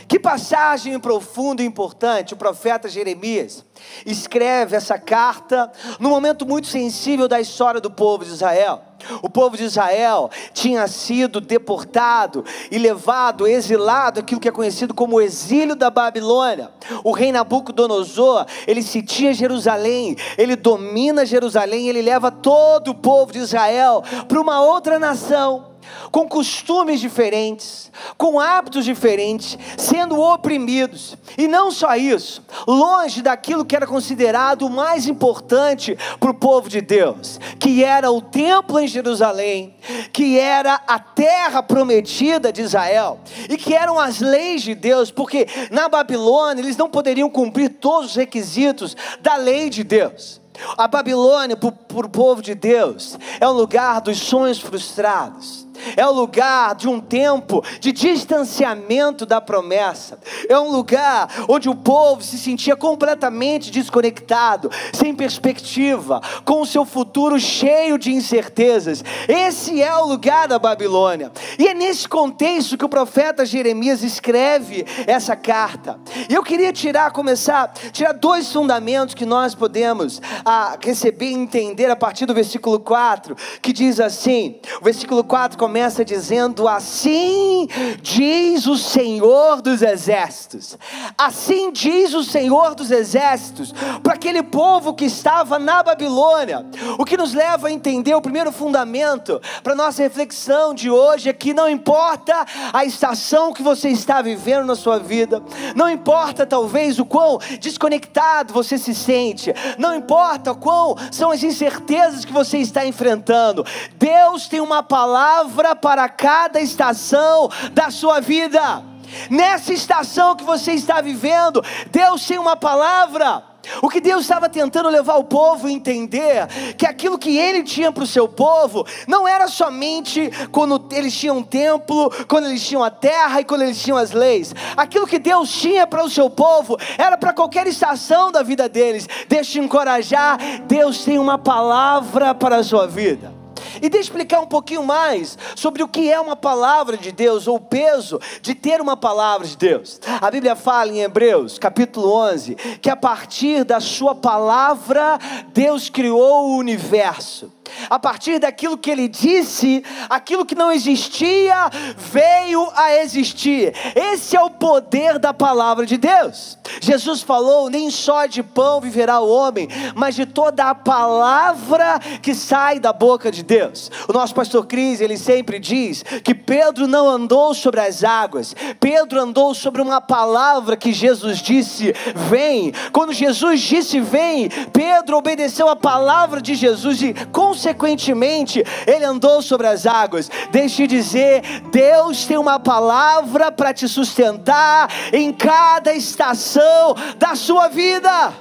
Que 0.06 0.18
passagem 0.18 0.98
profunda 0.98 1.62
e 1.62 1.66
importante 1.66 2.32
o 2.32 2.36
profeta 2.36 2.88
Jeremias 2.88 3.62
escreve 4.06 4.74
essa 4.74 4.98
carta 4.98 5.70
num 6.00 6.08
momento 6.08 6.46
muito 6.46 6.66
sensível 6.66 7.28
da 7.28 7.38
história 7.38 7.80
do 7.80 7.90
povo 7.90 8.24
de 8.24 8.30
Israel. 8.30 8.87
O 9.22 9.28
povo 9.28 9.56
de 9.56 9.64
Israel 9.64 10.30
tinha 10.52 10.86
sido 10.88 11.40
deportado 11.40 12.44
e 12.70 12.78
levado, 12.78 13.46
exilado, 13.46 14.20
aquilo 14.20 14.40
que 14.40 14.48
é 14.48 14.52
conhecido 14.52 14.94
como 14.94 15.16
o 15.16 15.20
exílio 15.20 15.76
da 15.76 15.90
Babilônia. 15.90 16.70
O 17.04 17.12
rei 17.12 17.32
Nabucodonosor, 17.32 18.46
ele 18.66 18.82
sitia 18.82 19.32
Jerusalém, 19.32 20.16
ele 20.36 20.56
domina 20.56 21.24
Jerusalém, 21.24 21.88
ele 21.88 22.02
leva 22.02 22.30
todo 22.30 22.92
o 22.92 22.94
povo 22.94 23.32
de 23.32 23.38
Israel 23.38 24.02
para 24.26 24.40
uma 24.40 24.60
outra 24.60 24.98
nação 24.98 25.77
com 26.10 26.28
costumes 26.28 27.00
diferentes, 27.00 27.90
com 28.16 28.40
hábitos 28.40 28.84
diferentes, 28.84 29.58
sendo 29.76 30.20
oprimidos. 30.20 31.16
E 31.36 31.46
não 31.46 31.70
só 31.70 31.96
isso, 31.96 32.42
longe 32.66 33.22
daquilo 33.22 33.64
que 33.64 33.76
era 33.76 33.86
considerado 33.86 34.66
o 34.66 34.70
mais 34.70 35.06
importante 35.06 35.96
para 36.18 36.30
o 36.30 36.34
povo 36.34 36.68
de 36.68 36.80
Deus, 36.80 37.38
que 37.58 37.84
era 37.84 38.10
o 38.10 38.20
templo 38.20 38.78
em 38.78 38.88
Jerusalém, 38.88 39.74
que 40.12 40.38
era 40.38 40.80
a 40.86 40.98
terra 40.98 41.62
prometida 41.62 42.52
de 42.52 42.62
Israel, 42.62 43.20
e 43.48 43.56
que 43.56 43.74
eram 43.74 43.98
as 43.98 44.20
leis 44.20 44.62
de 44.62 44.74
Deus, 44.74 45.10
porque 45.10 45.46
na 45.70 45.88
Babilônia 45.88 46.62
eles 46.62 46.76
não 46.76 46.88
poderiam 46.88 47.30
cumprir 47.30 47.70
todos 47.70 48.10
os 48.10 48.16
requisitos 48.16 48.96
da 49.20 49.36
lei 49.36 49.70
de 49.70 49.84
Deus. 49.84 50.40
A 50.76 50.88
Babilônia, 50.88 51.56
para 51.56 51.68
o 52.06 52.08
povo 52.08 52.42
de 52.42 52.54
Deus, 52.54 53.16
é 53.38 53.48
um 53.48 53.52
lugar 53.52 54.00
dos 54.00 54.18
sonhos 54.18 54.58
frustrados 54.58 55.67
é 55.96 56.06
o 56.06 56.12
lugar 56.12 56.74
de 56.74 56.88
um 56.88 57.00
tempo 57.00 57.62
de 57.80 57.92
distanciamento 57.92 59.24
da 59.24 59.40
promessa, 59.40 60.18
é 60.48 60.58
um 60.58 60.70
lugar 60.70 61.28
onde 61.48 61.68
o 61.68 61.74
povo 61.74 62.22
se 62.22 62.38
sentia 62.38 62.76
completamente 62.76 63.70
desconectado, 63.70 64.70
sem 64.92 65.14
perspectiva, 65.14 66.20
com 66.44 66.60
o 66.60 66.66
seu 66.66 66.84
futuro 66.84 67.38
cheio 67.38 67.98
de 67.98 68.12
incertezas. 68.12 69.04
Esse 69.28 69.82
é 69.82 69.94
o 69.96 70.06
lugar 70.06 70.48
da 70.48 70.58
Babilônia, 70.58 71.32
e 71.58 71.66
é 71.66 71.74
nesse 71.74 72.08
contexto 72.08 72.76
que 72.76 72.84
o 72.84 72.88
profeta 72.88 73.46
Jeremias 73.46 74.02
escreve 74.02 74.84
essa 75.06 75.36
carta. 75.36 75.98
E 76.28 76.34
eu 76.34 76.42
queria 76.42 76.72
tirar, 76.72 77.10
começar, 77.10 77.72
tirar 77.92 78.12
dois 78.12 78.52
fundamentos 78.52 79.14
que 79.14 79.24
nós 79.24 79.54
podemos 79.54 80.20
ah, 80.44 80.76
receber 80.82 81.30
e 81.30 81.34
entender 81.34 81.90
a 81.90 81.96
partir 81.96 82.26
do 82.26 82.34
versículo 82.34 82.80
4, 82.80 83.36
que 83.62 83.72
diz 83.72 84.00
assim: 84.00 84.60
o 84.80 84.84
versículo 84.84 85.22
4 85.24 85.58
começa 85.58 85.67
dizendo: 86.04 86.68
Assim 86.68 87.68
diz 88.02 88.66
o 88.66 88.76
Senhor 88.76 89.60
dos 89.60 89.82
Exércitos. 89.82 90.78
Assim 91.16 91.72
diz 91.72 92.14
o 92.14 92.24
Senhor 92.24 92.74
dos 92.74 92.90
Exércitos 92.90 93.72
para 94.02 94.14
aquele 94.14 94.42
povo 94.42 94.94
que 94.94 95.04
estava 95.04 95.58
na 95.58 95.82
Babilônia. 95.82 96.66
O 96.98 97.04
que 97.04 97.16
nos 97.16 97.34
leva 97.34 97.68
a 97.68 97.72
entender 97.72 98.14
o 98.14 98.22
primeiro 98.22 98.52
fundamento 98.52 99.40
para 99.62 99.74
nossa 99.74 100.02
reflexão 100.02 100.74
de 100.74 100.90
hoje 100.90 101.28
é 101.28 101.32
que 101.32 101.52
não 101.52 101.68
importa 101.68 102.46
a 102.72 102.84
estação 102.84 103.52
que 103.52 103.62
você 103.62 103.88
está 103.88 104.22
vivendo 104.22 104.66
na 104.66 104.74
sua 104.74 104.98
vida, 104.98 105.42
não 105.74 105.90
importa 105.90 106.46
talvez 106.46 106.98
o 106.98 107.04
quão 107.04 107.38
desconectado 107.60 108.52
você 108.52 108.78
se 108.78 108.94
sente, 108.94 109.52
não 109.78 109.94
importa 109.94 110.54
quão 110.54 110.96
são 111.10 111.30
as 111.30 111.42
incertezas 111.42 112.24
que 112.24 112.32
você 112.32 112.58
está 112.58 112.86
enfrentando, 112.86 113.64
Deus 113.96 114.48
tem 114.48 114.60
uma 114.60 114.82
palavra 114.82 115.57
palavra 115.58 115.74
para 115.74 116.08
cada 116.08 116.60
estação 116.60 117.50
da 117.72 117.90
sua 117.90 118.20
vida. 118.20 118.82
Nessa 119.30 119.72
estação 119.72 120.36
que 120.36 120.44
você 120.44 120.72
está 120.72 121.00
vivendo, 121.00 121.64
Deus 121.90 122.24
tem 122.26 122.38
uma 122.38 122.56
palavra. 122.56 123.42
O 123.82 123.88
que 123.88 124.00
Deus 124.00 124.22
estava 124.22 124.48
tentando 124.48 124.88
levar 124.88 125.16
o 125.16 125.24
povo 125.24 125.66
a 125.66 125.72
entender 125.72 126.46
que 126.76 126.86
aquilo 126.86 127.18
que 127.18 127.36
Ele 127.36 127.62
tinha 127.64 127.90
para 127.90 128.04
o 128.04 128.06
seu 128.06 128.28
povo 128.28 128.86
não 129.06 129.26
era 129.26 129.48
somente 129.48 130.30
quando 130.52 130.88
eles 130.92 131.14
tinham 131.14 131.38
um 131.38 131.42
templo, 131.42 132.10
quando 132.28 132.46
eles 132.46 132.66
tinham 132.66 132.84
a 132.84 132.90
terra 132.90 133.40
e 133.40 133.44
quando 133.44 133.62
eles 133.62 133.82
tinham 133.82 133.98
as 133.98 134.12
leis. 134.12 134.54
Aquilo 134.76 135.06
que 135.06 135.18
Deus 135.18 135.50
tinha 135.50 135.86
para 135.86 136.04
o 136.04 136.08
seu 136.08 136.30
povo 136.30 136.78
era 136.96 137.18
para 137.18 137.32
qualquer 137.32 137.66
estação 137.66 138.30
da 138.30 138.42
vida 138.42 138.68
deles. 138.68 139.08
Deixa 139.28 139.52
te 139.52 139.58
encorajar, 139.58 140.38
Deus 140.66 141.04
tem 141.04 141.18
uma 141.18 141.36
palavra 141.36 142.34
para 142.34 142.56
a 142.56 142.62
sua 142.62 142.86
vida. 142.86 143.37
E 143.82 143.88
eu 143.92 144.00
explicar 144.00 144.40
um 144.40 144.46
pouquinho 144.46 144.82
mais 144.82 145.36
sobre 145.54 145.82
o 145.82 145.88
que 145.88 146.10
é 146.10 146.20
uma 146.20 146.36
palavra 146.36 146.96
de 146.96 147.12
Deus, 147.12 147.46
ou 147.46 147.56
o 147.56 147.60
peso 147.60 148.20
de 148.40 148.54
ter 148.54 148.80
uma 148.80 148.96
palavra 148.96 149.46
de 149.46 149.56
Deus. 149.56 150.00
A 150.20 150.30
Bíblia 150.30 150.56
fala 150.56 150.90
em 150.90 151.00
Hebreus, 151.00 151.58
capítulo 151.58 152.12
11, 152.12 152.54
que 152.80 152.90
a 152.90 152.96
partir 152.96 153.64
da 153.64 153.80
sua 153.80 154.14
palavra, 154.14 155.18
Deus 155.52 155.88
criou 155.88 156.50
o 156.50 156.56
universo. 156.56 157.52
A 157.90 157.98
partir 157.98 158.38
daquilo 158.38 158.78
que 158.78 158.90
ele 158.90 159.08
disse, 159.08 159.84
aquilo 160.08 160.44
que 160.44 160.54
não 160.54 160.72
existia 160.72 161.70
veio 161.96 162.68
a 162.74 162.94
existir. 162.96 163.74
Esse 163.94 164.36
é 164.36 164.42
o 164.42 164.50
poder 164.50 165.18
da 165.18 165.32
palavra 165.34 165.84
de 165.84 165.96
Deus. 165.96 166.58
Jesus 166.80 167.22
falou: 167.22 167.68
nem 167.68 167.90
só 167.90 168.26
de 168.26 168.42
pão 168.42 168.80
viverá 168.80 169.20
o 169.20 169.28
homem, 169.28 169.68
mas 169.94 170.14
de 170.14 170.26
toda 170.26 170.64
a 170.64 170.74
palavra 170.74 171.98
que 172.22 172.34
sai 172.34 172.78
da 172.78 172.92
boca 172.92 173.30
de 173.30 173.42
Deus. 173.42 173.67
O 174.08 174.12
nosso 174.12 174.34
pastor 174.34 174.66
Cris, 174.66 175.00
ele 175.00 175.16
sempre 175.16 175.58
diz 175.58 176.02
que 176.22 176.34
Pedro 176.34 176.86
não 176.86 177.08
andou 177.08 177.54
sobre 177.54 177.80
as 177.80 178.04
águas, 178.04 178.54
Pedro 178.78 179.20
andou 179.20 179.54
sobre 179.54 179.80
uma 179.80 180.00
palavra 180.00 180.76
que 180.76 180.92
Jesus 180.92 181.38
disse: 181.38 181.94
vem. 182.14 182.72
Quando 182.92 183.12
Jesus 183.12 183.60
disse: 183.60 184.00
vem, 184.00 184.48
Pedro 184.72 185.16
obedeceu 185.16 185.68
a 185.68 185.76
palavra 185.76 186.40
de 186.40 186.54
Jesus 186.54 187.02
e, 187.02 187.14
consequentemente, 187.32 188.62
ele 188.86 189.04
andou 189.04 189.40
sobre 189.40 189.66
as 189.66 189.86
águas. 189.86 190.30
Deixe 190.50 190.86
de 190.86 190.98
dizer: 190.98 191.42
Deus 191.70 192.24
tem 192.26 192.36
uma 192.36 192.58
palavra 192.58 193.50
para 193.50 193.72
te 193.72 193.88
sustentar 193.88 194.90
em 195.12 195.32
cada 195.32 195.94
estação 195.94 196.94
da 197.16 197.34
sua 197.34 197.68
vida. 197.68 198.32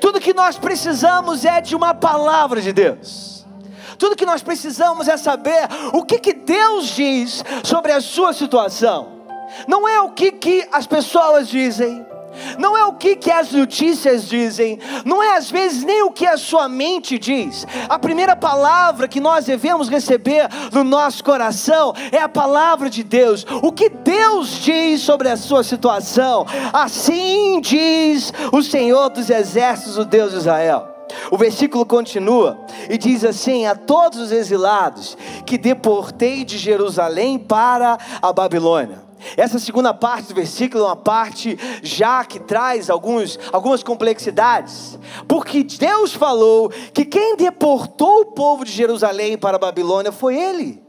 Tudo 0.00 0.20
que 0.20 0.34
nós 0.34 0.56
precisamos 0.56 1.44
é 1.44 1.60
de 1.60 1.74
uma 1.74 1.94
palavra 1.94 2.60
de 2.60 2.72
Deus. 2.72 3.35
Tudo 3.98 4.16
que 4.16 4.26
nós 4.26 4.42
precisamos 4.42 5.08
é 5.08 5.16
saber 5.16 5.68
o 5.92 6.04
que, 6.04 6.18
que 6.18 6.32
Deus 6.32 6.88
diz 6.88 7.44
sobre 7.64 7.92
a 7.92 8.00
sua 8.00 8.32
situação. 8.32 9.16
Não 9.66 9.88
é 9.88 10.00
o 10.00 10.10
que, 10.10 10.32
que 10.32 10.66
as 10.72 10.86
pessoas 10.86 11.48
dizem, 11.48 12.04
não 12.58 12.76
é 12.76 12.84
o 12.84 12.92
que, 12.92 13.16
que 13.16 13.30
as 13.30 13.52
notícias 13.52 14.28
dizem, 14.28 14.78
não 15.04 15.22
é 15.22 15.36
às 15.36 15.50
vezes 15.50 15.84
nem 15.84 16.02
o 16.02 16.10
que 16.10 16.26
a 16.26 16.36
sua 16.36 16.68
mente 16.68 17.18
diz. 17.18 17.66
A 17.88 17.98
primeira 17.98 18.36
palavra 18.36 19.08
que 19.08 19.20
nós 19.20 19.46
devemos 19.46 19.88
receber 19.88 20.48
no 20.72 20.84
nosso 20.84 21.22
coração 21.24 21.94
é 22.12 22.18
a 22.18 22.28
palavra 22.28 22.90
de 22.90 23.02
Deus. 23.02 23.46
O 23.62 23.72
que 23.72 23.88
Deus 23.88 24.60
diz 24.62 25.00
sobre 25.00 25.28
a 25.28 25.36
sua 25.36 25.62
situação, 25.64 26.46
assim 26.72 27.60
diz 27.60 28.32
o 28.52 28.62
Senhor 28.62 29.08
dos 29.10 29.30
Exércitos, 29.30 29.96
o 29.96 30.04
Deus 30.04 30.32
de 30.32 30.38
Israel. 30.38 30.95
O 31.30 31.36
versículo 31.36 31.84
continua 31.84 32.58
e 32.88 32.98
diz 32.98 33.24
assim: 33.24 33.66
A 33.66 33.74
todos 33.74 34.18
os 34.18 34.32
exilados 34.32 35.16
que 35.44 35.58
deportei 35.58 36.44
de 36.44 36.58
Jerusalém 36.58 37.38
para 37.38 37.98
a 38.20 38.32
Babilônia. 38.32 39.06
Essa 39.36 39.58
segunda 39.58 39.94
parte 39.94 40.28
do 40.28 40.34
versículo 40.34 40.84
é 40.84 40.86
uma 40.88 40.96
parte 40.96 41.58
já 41.82 42.24
que 42.24 42.38
traz 42.38 42.90
alguns, 42.90 43.38
algumas 43.52 43.82
complexidades, 43.82 44.98
porque 45.26 45.64
Deus 45.64 46.12
falou 46.12 46.70
que 46.92 47.04
quem 47.04 47.36
deportou 47.36 48.20
o 48.20 48.26
povo 48.26 48.64
de 48.64 48.70
Jerusalém 48.70 49.36
para 49.36 49.56
a 49.56 49.60
Babilônia 49.60 50.12
foi 50.12 50.36
Ele. 50.36 50.82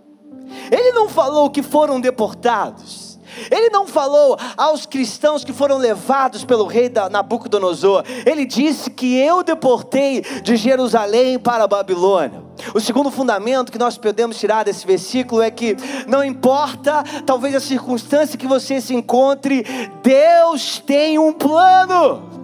Ele 0.72 0.92
não 0.92 1.10
falou 1.10 1.50
que 1.50 1.64
foram 1.64 2.00
deportados. 2.00 3.07
Ele 3.52 3.70
não 3.70 3.88
falou 3.88 4.38
aos 4.56 4.86
cristãos 4.86 5.44
que 5.44 5.54
foram 5.54 5.78
levados 5.78 6.44
pelo 6.44 6.66
rei 6.66 6.92
Nabucodonosor. 7.12 8.04
Ele 8.26 8.46
disse 8.46 8.90
que 8.90 9.18
eu 9.18 9.44
deportei 9.44 10.22
de 10.44 10.56
Jerusalém 10.56 11.38
para 11.38 11.64
a 11.64 11.68
Babilônia. 11.68 12.44
O 12.74 12.80
segundo 12.80 13.12
fundamento 13.12 13.72
que 13.72 13.78
nós 13.78 13.98
podemos 13.98 14.38
tirar 14.38 14.64
desse 14.64 14.86
versículo 14.86 15.42
é 15.42 15.52
que 15.52 15.76
não 16.08 16.24
importa 16.24 17.04
talvez 17.26 17.56
a 17.56 17.60
circunstância 17.60 18.38
que 18.38 18.48
você 18.48 18.82
se 18.82 18.96
encontre, 18.96 19.64
Deus 20.02 20.80
tem 20.80 21.20
um 21.20 21.32
plano. 21.34 22.38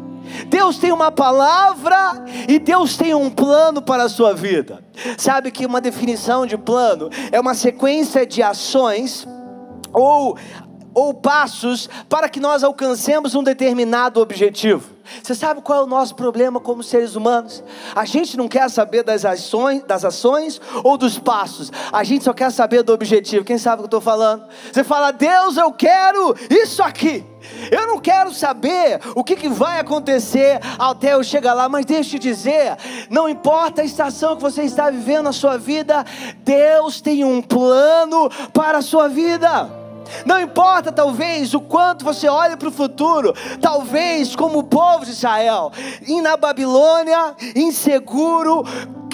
Deus 0.48 0.78
tem 0.78 0.92
uma 0.92 1.12
palavra 1.12 2.26
e 2.48 2.58
Deus 2.58 2.98
tem 2.98 3.14
um 3.14 3.30
plano 3.30 3.82
para 3.82 4.04
a 4.04 4.10
sua 4.10 4.34
vida. 4.34 4.84
Sabe 5.18 5.52
que 5.52 5.66
uma 5.66 5.82
definição 5.82 6.46
de 6.46 6.58
plano 6.58 7.10
é 7.32 7.40
uma 7.40 7.54
sequência 7.54 8.26
de 8.26 8.42
ações 8.42 9.28
ou 9.92 10.38
ou 10.94 11.14
passos 11.14 11.90
para 12.08 12.30
que 12.30 12.40
nós 12.40 12.64
alcancemos 12.64 13.36
um 13.36 13.44
determinado 13.44 14.20
objetivo. 14.20 14.94
Você 15.22 15.36
sabe 15.36 15.62
qual 15.62 15.82
é 15.82 15.84
o 15.84 15.88
nosso 15.88 16.16
problema 16.16 16.60
como 16.60 16.82
seres 16.82 17.16
humanos? 17.16 17.64
A 17.94 18.06
gente 18.06 18.38
não 18.38 18.48
quer 18.48 18.70
saber 18.70 19.04
das 19.04 19.26
ações, 19.26 19.84
das 19.84 20.06
ações 20.06 20.62
ou 20.84 20.98
dos 20.98 21.20
passos. 21.20 21.72
A 21.92 22.04
gente 22.04 22.24
só 22.24 22.34
quer 22.34 22.52
saber 22.52 22.84
do 22.84 22.94
objetivo. 22.94 23.44
Quem 23.44 23.58
sabe 23.58 23.76
o 23.76 23.78
que 23.80 23.84
eu 23.94 24.00
estou 24.00 24.02
falando? 24.02 24.46
Você 24.72 24.84
fala, 24.84 25.12
Deus, 25.12 25.58
eu 25.58 25.72
quero 25.74 26.36
isso 26.50 26.82
aqui. 26.82 27.26
Eu 27.70 27.86
não 27.88 28.00
quero 28.00 28.34
saber 28.34 29.02
o 29.16 29.24
que, 29.24 29.36
que 29.36 29.50
vai 29.50 29.80
acontecer 29.80 30.62
até 30.80 31.14
eu 31.14 31.24
chegar 31.24 31.54
lá, 31.54 31.68
mas 31.68 31.86
deixa 31.86 32.16
eu 32.16 32.20
te 32.20 32.30
dizer: 32.30 32.78
não 33.10 33.28
importa 33.28 33.82
a 33.82 33.86
estação 33.86 34.38
que 34.38 34.42
você 34.42 34.64
está 34.64 34.90
vivendo 34.90 35.26
na 35.26 35.34
sua 35.34 35.58
vida, 35.58 36.06
Deus 36.38 37.02
tem 37.02 37.26
um 37.26 37.42
plano 37.42 38.30
para 38.54 38.78
a 38.78 38.82
sua 38.82 39.10
vida. 39.10 39.83
Não 40.25 40.39
importa, 40.39 40.91
talvez, 40.91 41.53
o 41.53 41.62
quanto 41.62 42.05
você 42.05 42.27
olha 42.27 42.57
para 42.57 42.67
o 42.67 42.72
futuro, 42.72 43.33
talvez, 43.62 44.36
como 44.36 44.60
o 44.60 44.63
povo 44.63 45.05
de 45.05 45.12
Israel, 45.12 45.72
e 46.07 46.22
na 46.22 46.38
Babilônia, 46.38 47.36
inseguro, 47.55 48.63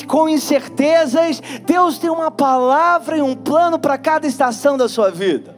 com 0.08 0.28
incertezas, 0.28 1.42
Deus 1.66 1.98
tem 1.98 2.10
uma 2.10 2.32
palavra 2.32 3.18
e 3.18 3.22
um 3.22 3.36
plano 3.36 3.78
para 3.78 3.98
cada 3.98 4.28
estação 4.28 4.78
da 4.78 4.90
sua 4.90 5.12
vida. 5.12 5.56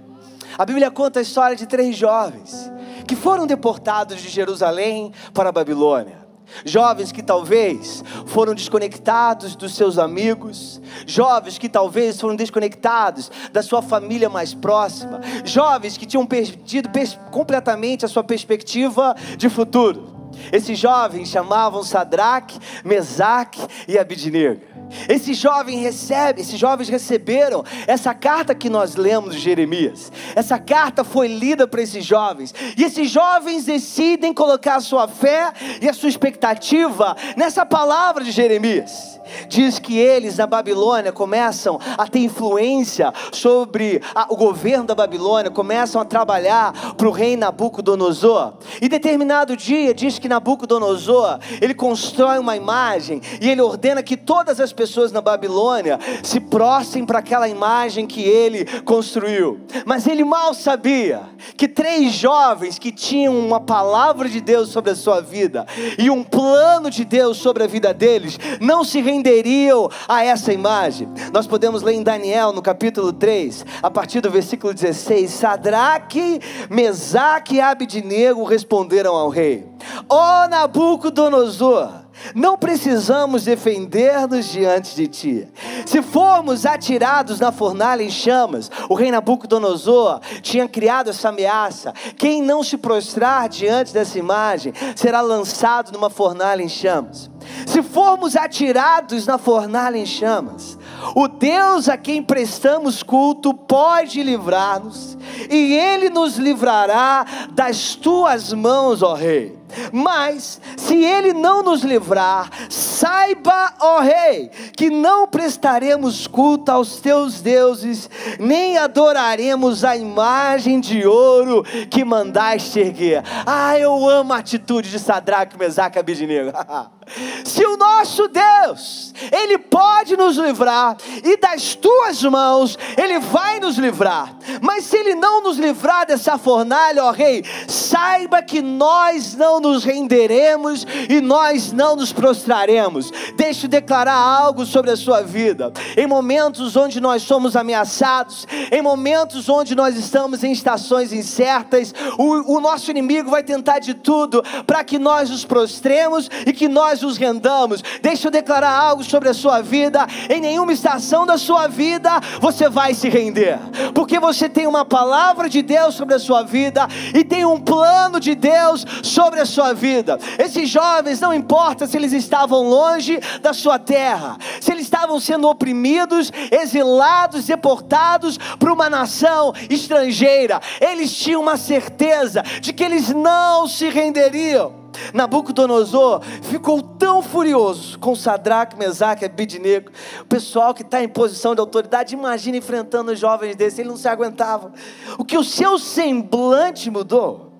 A 0.57 0.65
Bíblia 0.65 0.91
conta 0.91 1.19
a 1.19 1.21
história 1.21 1.55
de 1.55 1.65
três 1.65 1.95
jovens 1.95 2.69
que 3.07 3.15
foram 3.15 3.47
deportados 3.47 4.21
de 4.21 4.29
Jerusalém 4.29 5.11
para 5.33 5.50
a 5.50 5.51
Babilônia. 5.51 6.21
Jovens 6.65 7.12
que 7.12 7.22
talvez 7.22 8.03
foram 8.27 8.53
desconectados 8.53 9.55
dos 9.55 9.75
seus 9.75 9.98
amigos, 9.98 10.81
jovens 11.05 11.58
que 11.58 11.70
talvez 11.70 12.20
foram 12.20 12.36
desconectados 12.36 13.31
da 13.51 13.62
sua 13.62 13.81
família 13.81 14.29
mais 14.29 14.53
próxima, 14.53 15.22
jovens 15.46 15.98
que 15.98 16.05
tinham 16.05 16.25
perdido 16.25 16.89
completamente 17.31 18.05
a 18.05 18.08
sua 18.08 18.24
perspectiva 18.24 19.15
de 19.38 19.50
futuro. 19.50 20.22
Esses 20.51 20.77
jovens 20.77 21.29
chamavam 21.29 21.84
Sadraque, 21.84 22.60
Mesaque 22.84 23.62
e 23.88 23.98
Abidnego. 23.98 24.71
Esses 25.07 25.38
jovens 25.38 25.81
recebem, 25.81 26.43
esses 26.43 26.60
jovens 26.60 26.89
receberam 26.89 27.63
essa 27.88 28.13
carta 28.13 28.53
que 28.55 28.69
nós 28.69 28.95
lemos 28.95 29.36
de 29.36 29.41
Jeremias. 29.41 30.12
Essa 30.36 30.60
carta 30.60 31.03
foi 31.03 31.27
lida 31.27 31.67
para 31.67 31.81
esses 31.81 32.05
jovens. 32.05 32.53
E 32.77 32.83
esses 32.83 33.10
jovens 33.10 33.65
decidem 33.65 34.33
colocar 34.33 34.75
a 34.75 34.81
sua 34.81 35.07
fé 35.07 35.51
e 35.81 35.89
a 35.89 35.93
sua 35.93 36.10
expectativa 36.10 37.15
nessa 37.36 37.65
palavra 37.65 38.24
de 38.24 38.31
Jeremias 38.31 39.21
diz 39.48 39.79
que 39.79 39.98
eles 39.98 40.38
na 40.38 40.48
Babilônia 40.48 41.12
começam 41.12 41.79
a 41.98 42.07
ter 42.07 42.19
influência 42.19 43.13
sobre 43.31 44.01
a, 44.13 44.27
o 44.29 44.36
governo 44.36 44.86
da 44.86 44.95
Babilônia, 44.95 45.50
começam 45.50 46.01
a 46.01 46.05
trabalhar 46.05 46.95
para 46.95 47.07
o 47.07 47.12
rei 47.12 47.36
Nabucodonosor. 47.38 48.53
E 48.81 48.89
determinado 48.89 49.55
dia 49.55 49.93
diz 49.93 50.19
que 50.19 50.27
Nabucodonosor 50.27 51.39
ele 51.62 51.74
constrói 51.74 52.39
uma 52.39 52.55
imagem 52.55 53.21
e 53.39 53.50
ele 53.50 53.62
ordena 53.62 54.03
que 54.03 54.17
todas 54.17 54.60
as 54.60 54.71
pessoas 54.71 54.80
na 55.11 55.21
Babilônia 55.21 56.00
se 56.23 56.39
prostrem 56.39 57.05
para 57.05 57.19
aquela 57.19 57.47
imagem 57.47 58.05
que 58.05 58.21
ele 58.21 58.65
construiu. 58.81 59.61
Mas 59.85 60.07
ele 60.07 60.23
mal 60.23 60.53
sabia 60.53 61.21
que 61.57 61.67
três 61.67 62.13
jovens 62.13 62.79
que 62.79 62.91
tinham 62.91 63.38
uma 63.38 63.59
palavra 63.59 64.29
de 64.29 64.41
Deus 64.41 64.69
sobre 64.69 64.91
a 64.91 64.95
sua 64.95 65.21
vida 65.21 65.65
e 65.97 66.09
um 66.09 66.23
plano 66.23 66.89
de 66.89 67.05
Deus 67.05 67.38
sobre 67.38 67.63
a 67.63 67.67
vida 67.67 67.93
deles 67.93 68.38
não 68.59 68.83
se 68.83 69.01
renderiam 69.01 69.89
a 70.07 70.23
essa 70.23 70.53
imagem. 70.53 71.07
Nós 71.33 71.47
podemos 71.47 71.81
ler 71.81 71.93
em 71.93 72.03
Daniel, 72.03 72.51
no 72.51 72.61
capítulo 72.61 73.11
3, 73.13 73.65
a 73.81 73.89
partir 73.91 74.21
do 74.21 74.29
versículo 74.29 74.73
16: 74.73 75.29
Sadraque, 75.29 76.39
Mesaque 76.70 77.55
e 77.55 77.61
Abidnego 77.61 78.44
responderam 78.44 79.15
ao 79.15 79.29
rei: 79.29 79.65
Ó 80.09 80.44
oh, 80.44 80.48
Nabucodonosor, 80.48 82.00
não 82.36 82.57
precisamos 82.57 83.46
defender-nos 83.46 84.46
diante 84.46 84.96
de 84.96 85.07
ti. 85.07 85.48
Se 85.86 86.01
formos 86.01 86.66
atirados 86.66 87.40
na 87.40 87.51
fornalha 87.51 88.03
em 88.03 88.10
chamas, 88.10 88.70
o 88.90 88.96
rei 88.96 89.12
Nabucodonosor 89.12 90.20
tinha 90.42 90.68
criado 90.68 91.10
essa 91.10 91.29
ameaça: 91.29 91.94
quem 92.18 92.42
não 92.42 92.64
se 92.64 92.77
prostrar 92.77 93.50
diante 93.50 93.94
dessa 93.94 94.18
imagem 94.18 94.74
será 94.96 95.22
lançado 95.22 95.92
numa 95.92 96.10
fornalha 96.10 96.62
em 96.62 96.70
chamas. 96.70 97.29
Se 97.66 97.81
formos 97.81 98.36
atirados 98.36 99.25
na 99.25 99.38
fornalha 99.38 99.98
em 99.98 100.05
chamas, 100.05 100.77
o 101.16 101.27
Deus 101.27 101.90
a 101.90 101.98
quem 101.98 102.22
prestamos 102.22 103.01
culto 103.03 103.53
pode 103.53 104.22
livrar-nos, 104.22 105.18
e 105.50 105.74
ele 105.74 106.10
nos 106.10 106.38
livrará 106.38 107.25
das 107.51 107.96
tuas 107.96 108.53
mãos, 108.53 109.01
ó 109.01 109.14
Rei. 109.14 109.60
Mas, 109.92 110.60
se 110.77 111.03
ele 111.03 111.34
não 111.34 111.64
nos 111.64 111.81
livrar, 111.81 112.50
saiba, 112.70 113.74
ó 113.79 114.00
Rei, 114.00 114.50
que 114.75 114.90
não 114.90 115.27
prestaremos 115.27 116.27
culto 116.27 116.72
aos 116.72 117.00
teus 117.00 117.42
deuses, 117.42 118.10
nem 118.40 118.77
adoraremos 118.77 119.84
a 119.84 119.96
imagem 119.96 120.79
de 120.79 121.05
ouro 121.05 121.64
que 121.90 122.03
mandaste 122.03 122.79
erguer. 122.79 123.24
Ah, 123.46 123.77
eu 123.77 124.07
amo 124.07 124.34
a 124.34 124.38
atitude 124.38 124.90
de 124.90 125.00
Sadraque, 125.00 125.57
Mesaque 125.57 126.00
e 126.00 126.01
se 127.46 127.66
o 127.66 127.77
nosso 127.77 128.27
Deus, 128.27 129.00
Ele 129.31 129.57
pode 129.57 130.16
nos 130.16 130.38
livrar, 130.38 130.98
e 131.24 131.38
das 131.38 131.75
tuas 131.75 132.22
mãos, 132.24 132.77
Ele 132.98 133.20
vai 133.20 133.60
nos 133.60 133.77
livrar, 133.77 134.36
mas 134.62 134.86
se 134.86 134.98
Ele 134.98 135.16
não 135.16 135.42
nos 135.42 135.57
livrar 135.57 136.05
dessa 136.05 136.38
fornalha, 136.38 137.03
ó 137.03 137.12
Rei, 137.12 137.44
saiba 137.68 138.42
que 138.42 138.62
nós 138.62 139.36
não 139.36 139.60
nos 139.60 139.84
renderemos 139.84 140.86
e 141.10 141.22
nós 141.22 141.72
não 141.72 141.96
nos 141.96 142.12
prostraremos. 142.12 143.12
Deixe 143.36 143.68
declarar 143.68 144.16
algo 144.16 144.66
sobre 144.66 144.92
a 144.92 144.98
sua 144.98 145.22
vida. 145.22 145.72
Em 145.98 146.07
momentos 146.07 146.75
onde 146.75 147.00
nós 147.00 147.24
somos 147.24 147.55
ameaçados, 147.55 148.48
em 148.72 148.81
momentos 148.81 149.50
onde 149.50 149.75
nós 149.75 149.98
estamos 149.98 150.44
em 150.44 150.51
estações 150.51 151.14
incertas, 151.14 151.94
o, 152.18 152.57
o 152.57 152.60
nosso 152.60 152.92
inimigo 152.92 153.29
vai 153.29 153.44
tentar 153.44 153.79
de 153.79 153.94
tudo 153.94 154.44
para 154.66 154.84
que 154.84 154.98
nós 154.98 155.29
nos 155.29 155.46
prostremos 155.46 156.29
e 156.46 156.53
que 156.53 156.68
nós 156.68 157.01
nos 157.01 157.18
rendamos. 157.18 157.84
Deixe 158.01 158.27
eu 158.27 158.31
declarar 158.31 158.72
algo 158.72 159.03
sobre 159.11 159.27
a 159.27 159.33
sua 159.33 159.61
vida. 159.61 160.07
Em 160.29 160.39
nenhuma 160.39 160.71
estação 160.71 161.25
da 161.25 161.37
sua 161.37 161.67
vida 161.67 162.09
você 162.39 162.69
vai 162.69 162.93
se 162.93 163.09
render, 163.09 163.59
porque 163.93 164.19
você 164.19 164.47
tem 164.47 164.65
uma 164.65 164.85
palavra 164.85 165.50
de 165.50 165.61
Deus 165.61 165.95
sobre 165.95 166.15
a 166.15 166.19
sua 166.19 166.43
vida 166.43 166.87
e 167.13 167.24
tem 167.24 167.43
um 167.45 167.59
plano 167.59 168.19
de 168.19 168.33
Deus 168.33 168.85
sobre 169.03 169.41
a 169.41 169.45
sua 169.45 169.74
vida. 169.74 170.17
Esses 170.39 170.69
jovens, 170.69 171.19
não 171.19 171.33
importa 171.33 171.85
se 171.85 171.97
eles 171.97 172.13
estavam 172.13 172.63
longe 172.63 173.19
da 173.41 173.53
sua 173.53 173.77
terra, 173.77 174.37
se 174.61 174.71
eles 174.71 174.83
estavam 174.83 175.19
sendo 175.19 175.50
oprimidos, 175.50 176.31
exilados, 176.50 177.45
deportados 177.45 178.37
para 178.57 178.71
uma 178.71 178.89
nação 178.89 179.53
estrangeira, 179.69 180.61
eles 180.79 181.13
tinham 181.13 181.41
uma 181.41 181.57
certeza 181.57 182.41
de 182.61 182.71
que 182.71 182.83
eles 182.83 183.09
não 183.09 183.67
se 183.67 183.89
renderiam. 183.89 184.80
Nabucodonosor 185.14 186.22
ficou 186.42 186.82
tão 186.82 187.22
furioso 187.22 187.98
com 188.00 188.16
Sadraque, 188.16 188.77
Mesaque 188.77 189.25
Abidnego, 189.25 189.92
o 190.22 190.25
pessoal 190.25 190.74
que 190.74 190.82
está 190.82 191.04
em 191.04 191.08
posição 191.08 191.54
de 191.54 191.62
autoridade, 191.62 192.14
imagina 192.14 192.58
enfrentando 192.58 193.12
os 193.12 193.20
jovens 193.20 193.56
desses, 193.56 193.80
ele 193.80 193.90
não 193.90 193.98
se 193.98 194.08
aguentava. 194.08 194.72
O 195.18 195.25
que 195.25 195.38
o 195.38 195.44
seu 195.44 195.77
semblante 195.77 196.90
mudou, 196.90 197.51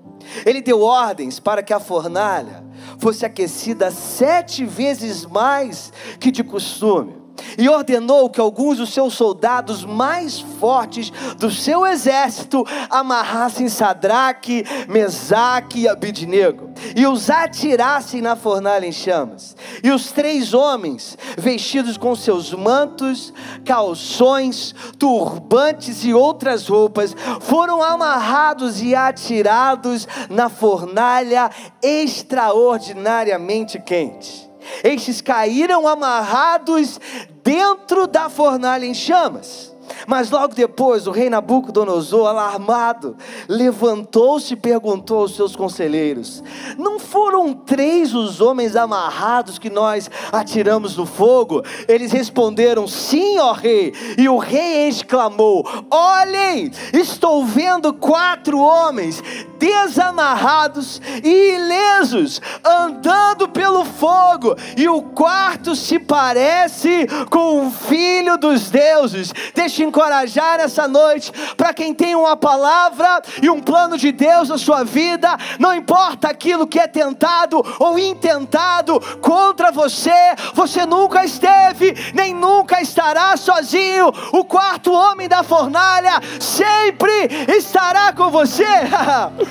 ele 0.46 0.62
deu 0.62 0.82
ordens 0.82 1.40
para 1.40 1.64
que 1.64 1.74
a 1.74 1.80
fornalha 1.80 2.64
fosse 2.98 3.26
aquecida 3.26 3.92
sete 3.92 4.66
vezes 4.66 5.26
mais 5.26 5.92
que 6.20 6.32
de 6.32 6.44
costume 6.44 7.21
e 7.58 7.68
ordenou 7.70 8.30
que 8.30 8.40
alguns 8.40 8.78
dos 8.78 8.94
seus 8.94 9.14
soldados 9.14 9.84
mais 9.84 10.40
fortes 10.40 11.12
do 11.38 11.52
seu 11.52 11.86
exército 11.86 12.66
amarrassem 12.90 13.68
Sadraque, 13.70 14.64
Mesaque 14.88 15.82
e 15.82 15.88
Abidnego. 15.88 16.72
e 16.96 17.06
os 17.06 17.30
atirassem 17.30 18.22
na 18.22 18.36
fornalha 18.36 18.86
em 18.86 18.92
chamas. 18.92 19.56
E 19.84 19.92
os 19.92 20.12
três 20.12 20.54
homens, 20.54 21.18
vestidos 21.38 21.98
com 21.98 22.16
seus 22.16 22.54
mantos, 22.54 23.34
calções, 23.64 24.74
turbantes 24.98 26.04
e 26.04 26.14
outras 26.14 26.68
roupas, 26.68 27.16
foram 27.42 27.82
amarrados 27.84 28.82
e 28.82 28.96
atirados 28.96 30.08
na 30.30 30.50
fornalha 30.50 31.50
extraordinariamente 31.82 33.80
quente. 33.80 34.51
Estes 34.84 35.22
caíram 35.22 35.88
amarrados 35.88 37.00
dentro 37.44 38.08
da 38.08 38.30
fornalha 38.30 38.86
em 38.86 38.94
chamas. 38.94 39.72
Mas 40.08 40.30
logo 40.30 40.54
depois, 40.54 41.08
o 41.08 41.12
rei 41.12 41.30
Nabucodonosor, 41.30 42.28
alarmado, 42.28 43.16
levantou-se 43.48 44.54
e 44.54 44.58
perguntou 44.58 45.20
aos 45.20 45.36
seus 45.36 45.56
conselheiros: 45.56 46.44
Não 46.78 47.00
foram 47.00 47.54
três 47.54 48.14
os 48.14 48.42
homens 48.42 48.76
amarrados 48.76 49.60
que 49.60 49.70
nós 49.70 50.10
atiramos 50.32 50.96
no 50.98 51.06
fogo? 51.06 51.64
Eles 51.88 52.12
responderam: 52.12 52.88
Sim, 52.88 53.40
ó 53.40 53.52
rei. 53.52 53.94
E 54.18 54.28
o 54.28 54.38
rei 54.38 54.88
exclamou: 54.88 55.66
Olhem, 55.90 56.72
estou 56.94 57.46
vendo 57.46 57.94
quatro 57.94 58.60
homens 58.60 59.22
desamarrados 59.62 61.00
e 61.24 61.54
ilesos, 61.54 62.42
andando 62.66 63.48
pelo 63.48 63.86
fogo, 63.86 64.56
e 64.76 64.90
o 64.90 65.04
quarto 65.04 65.76
se 65.76 66.00
parece 66.00 67.06
com 67.30 67.68
o 67.68 67.72
filho 67.72 68.38
dos 68.38 68.72
deuses. 68.72 69.32
Deixe 69.54 69.84
encorajar 69.84 70.60
essa 70.60 70.88
noite 70.88 71.32
para 71.56 71.76
quem 71.76 71.94
tem 71.94 72.16
uma 72.16 72.36
palavra 72.36 73.22
e 73.40 73.52
um 73.52 73.60
plano 73.60 74.00
de 74.00 74.12
Deus 74.12 74.50
na 74.50 74.58
sua 74.58 74.84
vida, 74.84 75.38
não 75.60 75.76
importa 75.76 76.28
aquilo 76.28 76.66
que 76.66 76.80
é 76.80 76.88
tentado 76.88 77.64
ou 77.78 78.00
intentado 78.00 79.00
contra 79.22 79.72
você, 79.72 80.10
você 80.56 80.88
nunca 80.88 81.24
esteve, 81.24 81.94
nem 82.16 82.34
nunca 82.34 82.82
estará 82.82 83.38
sozinho. 83.38 84.12
O 84.34 84.44
quarto 84.44 84.92
homem 84.92 85.30
da 85.30 85.44
fornalha 85.44 86.20
sempre 86.40 87.30
estará 87.56 88.12
com 88.12 88.32
você. 88.32 88.66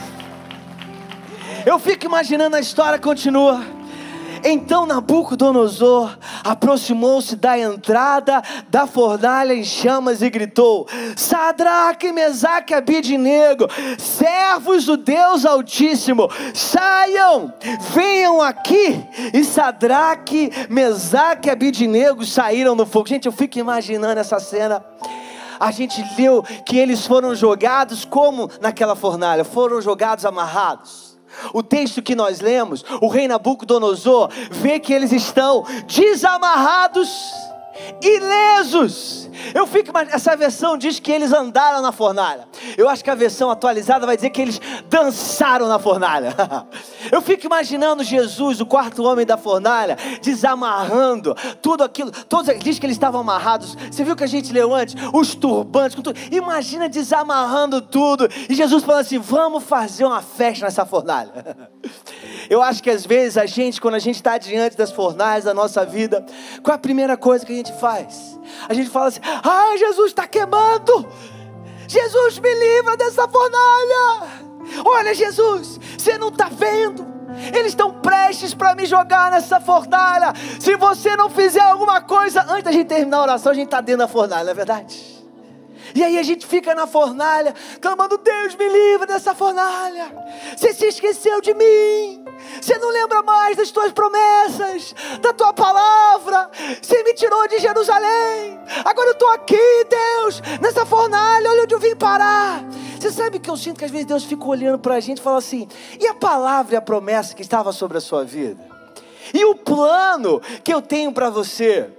Eu 1.67 1.79
fico 1.79 2.07
imaginando 2.07 2.57
a 2.57 2.61
história 2.61 2.99
continua. 2.99 3.63
Então 4.43 4.87
Nabucodonosor 4.87 6.17
aproximou-se 6.43 7.37
da 7.37 7.59
entrada 7.59 8.43
da 8.71 8.87
fornalha 8.87 9.53
em 9.53 9.63
chamas 9.63 10.23
e 10.23 10.31
gritou: 10.31 10.89
Sadraque, 11.15 12.11
Mesaque 12.11 12.73
Abidinego, 12.73 13.69
servos 13.99 14.87
do 14.87 14.97
Deus 14.97 15.45
Altíssimo, 15.45 16.31
saiam, 16.55 17.53
venham 17.93 18.41
aqui. 18.41 19.05
E 19.35 19.45
Sadraque, 19.45 20.51
Mesaque 20.71 21.49
e 21.49 21.53
Abidinego 21.53 22.25
saíram 22.25 22.75
no 22.75 22.87
fogo. 22.87 23.09
Gente, 23.09 23.27
eu 23.27 23.33
fico 23.33 23.59
imaginando 23.59 24.19
essa 24.19 24.41
cena 24.41 24.83
a 25.59 25.71
gente 25.71 26.03
leu 26.17 26.43
que 26.65 26.79
eles 26.79 27.07
foram 27.07 27.35
jogados 27.35 28.03
como 28.07 28.51
naquela 28.63 28.97
fornalha, 28.97 29.45
foram 29.45 29.83
jogados 29.83 30.25
amarrados. 30.25 31.10
O 31.53 31.63
texto 31.63 32.03
que 32.03 32.15
nós 32.15 32.41
lemos, 32.41 32.85
o 33.01 33.09
rei 33.09 33.29
Nabucodonosor 33.29 34.31
vê 34.51 34.79
que 34.79 34.93
eles 34.93 35.13
estão 35.13 35.65
desamarrados, 35.87 37.09
ilesos, 38.03 39.31
eu 39.55 39.67
fico, 39.67 39.91
essa 40.11 40.37
versão 40.37 40.77
diz 40.77 41.01
que 41.01 41.11
eles 41.11 41.33
andaram 41.33 41.83
na 41.83 41.93
fornalha. 41.93 42.49
Eu 42.77 42.89
acho 42.89 43.03
que 43.03 43.11
a 43.11 43.15
versão 43.15 43.51
atualizada 43.51 44.07
vai 44.07 44.17
dizer 44.17 44.31
que 44.31 44.41
eles 44.41 44.61
dançaram 44.89 45.69
na 45.69 45.79
fornalha. 45.79 46.35
Eu 47.11 47.21
fico 47.21 47.47
imaginando 47.47 48.05
Jesus, 48.05 48.61
o 48.61 48.67
quarto 48.67 49.03
homem 49.03 49.27
da 49.27 49.37
fornalha, 49.37 49.97
desamarrando 50.23 51.35
tudo 51.61 51.83
aquilo. 51.83 52.11
Todos 52.11 52.57
diz 52.59 52.79
que 52.79 52.87
eles 52.87 52.97
estavam 52.97 53.21
amarrados. 53.21 53.75
Você 53.91 54.05
viu 54.05 54.15
que 54.15 54.23
a 54.23 54.29
gente 54.29 54.53
leu 54.53 54.75
antes? 54.75 54.95
Os 55.13 55.35
turbantes, 55.35 55.97
tudo. 55.97 56.15
Imagina 56.31 56.89
desamarrando 56.89 57.81
tudo. 57.81 58.29
E 58.49 58.55
Jesus 58.55 58.85
falando 58.85 59.01
assim: 59.01 59.19
vamos 59.19 59.65
fazer 59.65 60.05
uma 60.05 60.23
festa 60.23 60.67
nessa 60.67 60.85
fornalha. 60.85 61.57
Eu 62.49 62.63
acho 62.63 62.83
que 62.83 62.91
às 62.91 63.07
vezes 63.07 63.39
a 63.39 63.47
gente, 63.47 63.81
quando 63.81 63.95
a 63.95 63.99
gente 63.99 64.17
está 64.17 64.37
diante 64.37 64.77
das 64.77 64.91
fornalhas 64.91 65.45
da 65.45 65.55
nossa 65.55 65.85
vida, 65.85 66.25
qual 66.63 66.73
é 66.73 66.77
a 66.77 66.79
primeira 66.79 67.17
coisa 67.17 67.47
que 67.47 67.53
a 67.53 67.57
gente 67.57 67.70
faz? 67.79 68.39
A 68.69 68.75
gente 68.75 68.91
fala 68.91 69.09
assim: 69.09 69.21
ah, 69.23 69.75
Jesus 69.77 70.09
está 70.09 70.27
queimando. 70.27 71.07
Jesus 71.87 72.39
me 72.39 72.55
livra 72.55 72.97
dessa 72.97 73.27
fornalha. 73.29 74.29
Olha, 74.85 75.15
Jesus, 75.15 75.81
você 75.99 76.17
não 76.19 76.29
está 76.29 76.49
vendo. 76.49 77.11
Eles 77.55 77.69
estão 77.69 77.93
prestes 78.01 78.55
para 78.55 78.75
me 78.75 78.87
jogar 78.87 79.31
nessa 79.31 79.61
fornalha. 79.61 80.33
Se 80.59 80.77
você 80.77 81.17
não 81.17 81.31
fizer 81.31 81.63
alguma 81.63 82.01
coisa, 82.01 82.45
antes 82.49 82.65
da 82.65 82.73
gente 82.73 82.87
terminar 82.87 83.19
a 83.19 83.23
oração, 83.23 83.53
a 83.53 83.55
gente 83.55 83.67
está 83.67 83.81
dentro 83.81 84.01
da 84.01 84.09
fornalha, 84.09 84.45
não 84.45 84.51
é 84.51 84.55
verdade? 84.55 85.21
E 85.95 86.05
aí 86.05 86.19
a 86.19 86.23
gente 86.23 86.47
fica 86.47 86.75
na 86.75 86.87
fornalha, 86.87 87.55
clamando: 87.81 88.19
Deus 88.19 88.55
me 88.55 88.69
livre 88.69 89.07
dessa 89.07 89.35
fornalha. 89.35 90.13
Você 90.57 90.73
se 90.73 90.87
esqueceu 90.87 91.41
de 91.41 91.55
mim. 91.55 92.25
Você 92.61 92.79
não 92.79 92.91
lembra 92.91 93.23
mais 93.23 93.57
das 93.57 93.71
tuas 93.71 93.93
promessas, 93.93 94.95
da 95.21 95.33
tua 95.33 95.53
palavra. 95.53 96.20
Você 96.81 97.03
me 97.03 97.15
tirou 97.15 97.49
de 97.49 97.59
Jerusalém. 97.59 98.59
Agora 98.85 99.09
eu 99.09 99.13
estou 99.13 99.31
aqui, 99.31 99.87
Deus, 99.89 100.41
nessa 100.61 100.87
fornalha. 100.87 101.51
Olha 101.51 101.63
onde 101.63 101.75
eu 101.75 101.79
vim 101.79 101.97
parar. 101.97 102.65
Você 102.99 103.11
sabe 103.11 103.39
que 103.39 103.49
eu 103.49 103.57
sinto 103.57 103.79
que 103.79 103.85
às 103.85 103.91
vezes 103.91 104.07
Deus 104.07 104.25
fica 104.25 104.45
olhando 104.45 104.79
para 104.79 104.97
a 104.97 105.01
gente 105.01 105.19
e 105.19 105.23
fala 105.23 105.39
assim: 105.39 105.69
e 105.99 106.07
a 106.07 106.15
palavra 106.15 106.75
e 106.75 106.77
a 106.77 106.83
promessa 106.83 107.35
que 107.35 107.43
estava 107.43 107.73
sobre 107.73 107.99
a 107.99 108.01
sua 108.01 108.25
vida? 108.25 108.63
E 109.33 109.45
o 109.45 109.55
plano 109.55 110.41
que 110.63 110.73
eu 110.73 110.83
tenho 110.83 111.13
para 111.13 111.31
você? 111.31 111.91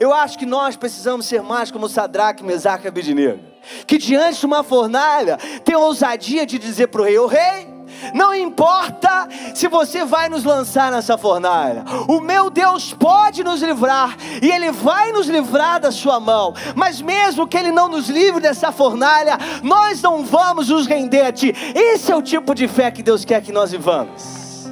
Eu 0.00 0.12
acho 0.12 0.38
que 0.38 0.46
nós 0.46 0.76
precisamos 0.76 1.26
ser 1.26 1.42
mais 1.42 1.70
como 1.70 1.88
Sadraque, 1.88 2.42
Mesaque 2.42 2.86
e 2.86 2.88
Abednego. 2.88 3.40
Que 3.86 3.98
diante 3.98 4.40
de 4.40 4.46
uma 4.46 4.62
fornalha, 4.62 5.36
tem 5.64 5.76
ousadia 5.76 6.46
de 6.46 6.58
dizer 6.58 6.88
para 6.88 7.02
o 7.02 7.04
rei: 7.04 7.18
O 7.18 7.26
rei, 7.26 7.75
não 8.14 8.34
importa 8.34 9.28
se 9.54 9.68
você 9.68 10.04
vai 10.04 10.28
nos 10.28 10.44
lançar 10.44 10.90
nessa 10.90 11.16
fornalha, 11.16 11.84
o 12.08 12.20
meu 12.20 12.50
Deus 12.50 12.92
pode 12.92 13.42
nos 13.42 13.62
livrar 13.62 14.16
e 14.42 14.50
Ele 14.50 14.70
vai 14.70 15.12
nos 15.12 15.28
livrar 15.28 15.80
da 15.80 15.90
sua 15.90 16.20
mão. 16.20 16.54
Mas 16.74 17.00
mesmo 17.00 17.46
que 17.46 17.56
Ele 17.56 17.72
não 17.72 17.88
nos 17.88 18.08
livre 18.08 18.40
dessa 18.40 18.72
fornalha, 18.72 19.38
nós 19.62 20.02
não 20.02 20.24
vamos 20.24 20.68
nos 20.68 20.86
render 20.86 21.22
a 21.22 21.32
Ti. 21.32 21.54
Esse 21.74 22.12
é 22.12 22.16
o 22.16 22.22
tipo 22.22 22.54
de 22.54 22.68
fé 22.68 22.90
que 22.90 23.02
Deus 23.02 23.24
quer 23.24 23.42
que 23.42 23.52
nós 23.52 23.70
vivamos. 23.70 24.66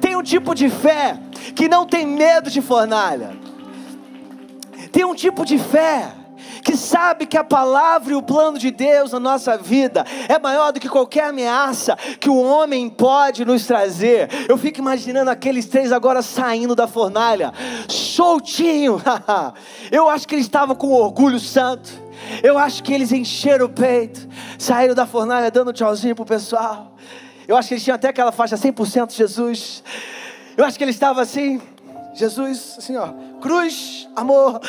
Tem 0.00 0.16
um 0.16 0.22
tipo 0.22 0.54
de 0.54 0.68
fé 0.68 1.18
que 1.54 1.68
não 1.68 1.86
tem 1.86 2.06
medo 2.06 2.50
de 2.50 2.60
fornalha. 2.60 3.36
Tem 4.92 5.04
um 5.04 5.14
tipo 5.14 5.44
de 5.44 5.58
fé 5.58 6.12
que 6.68 6.76
sabe 6.76 7.24
que 7.24 7.38
a 7.38 7.42
palavra 7.42 8.12
e 8.12 8.14
o 8.14 8.20
plano 8.20 8.58
de 8.58 8.70
Deus 8.70 9.12
na 9.12 9.18
nossa 9.18 9.56
vida 9.56 10.04
é 10.28 10.38
maior 10.38 10.70
do 10.70 10.78
que 10.78 10.86
qualquer 10.86 11.30
ameaça 11.30 11.96
que 12.20 12.28
o 12.28 12.36
homem 12.36 12.90
pode 12.90 13.42
nos 13.42 13.66
trazer. 13.66 14.28
Eu 14.46 14.58
fico 14.58 14.78
imaginando 14.78 15.30
aqueles 15.30 15.64
três 15.64 15.92
agora 15.92 16.20
saindo 16.20 16.74
da 16.74 16.86
fornalha, 16.86 17.54
soltinho. 17.88 19.00
Eu 19.90 20.10
acho 20.10 20.28
que 20.28 20.34
eles 20.34 20.44
estavam 20.44 20.76
com 20.76 20.88
orgulho 20.88 21.40
santo. 21.40 21.88
Eu 22.42 22.58
acho 22.58 22.82
que 22.82 22.92
eles 22.92 23.12
encheram 23.12 23.64
o 23.64 23.70
peito, 23.70 24.28
saíram 24.58 24.94
da 24.94 25.06
fornalha 25.06 25.50
dando 25.50 25.72
tchauzinho 25.72 26.14
pro 26.14 26.26
pessoal. 26.26 26.94
Eu 27.46 27.56
acho 27.56 27.68
que 27.68 27.74
eles 27.74 27.84
tinham 27.84 27.94
até 27.94 28.08
aquela 28.08 28.30
faixa 28.30 28.56
100% 28.56 29.10
Jesus. 29.10 29.82
Eu 30.54 30.66
acho 30.66 30.76
que 30.76 30.84
eles 30.84 30.96
estavam 30.96 31.22
assim, 31.22 31.62
Jesus, 32.12 32.74
assim, 32.76 32.94
ó, 32.94 33.08
cruz, 33.40 34.06
amor. 34.14 34.60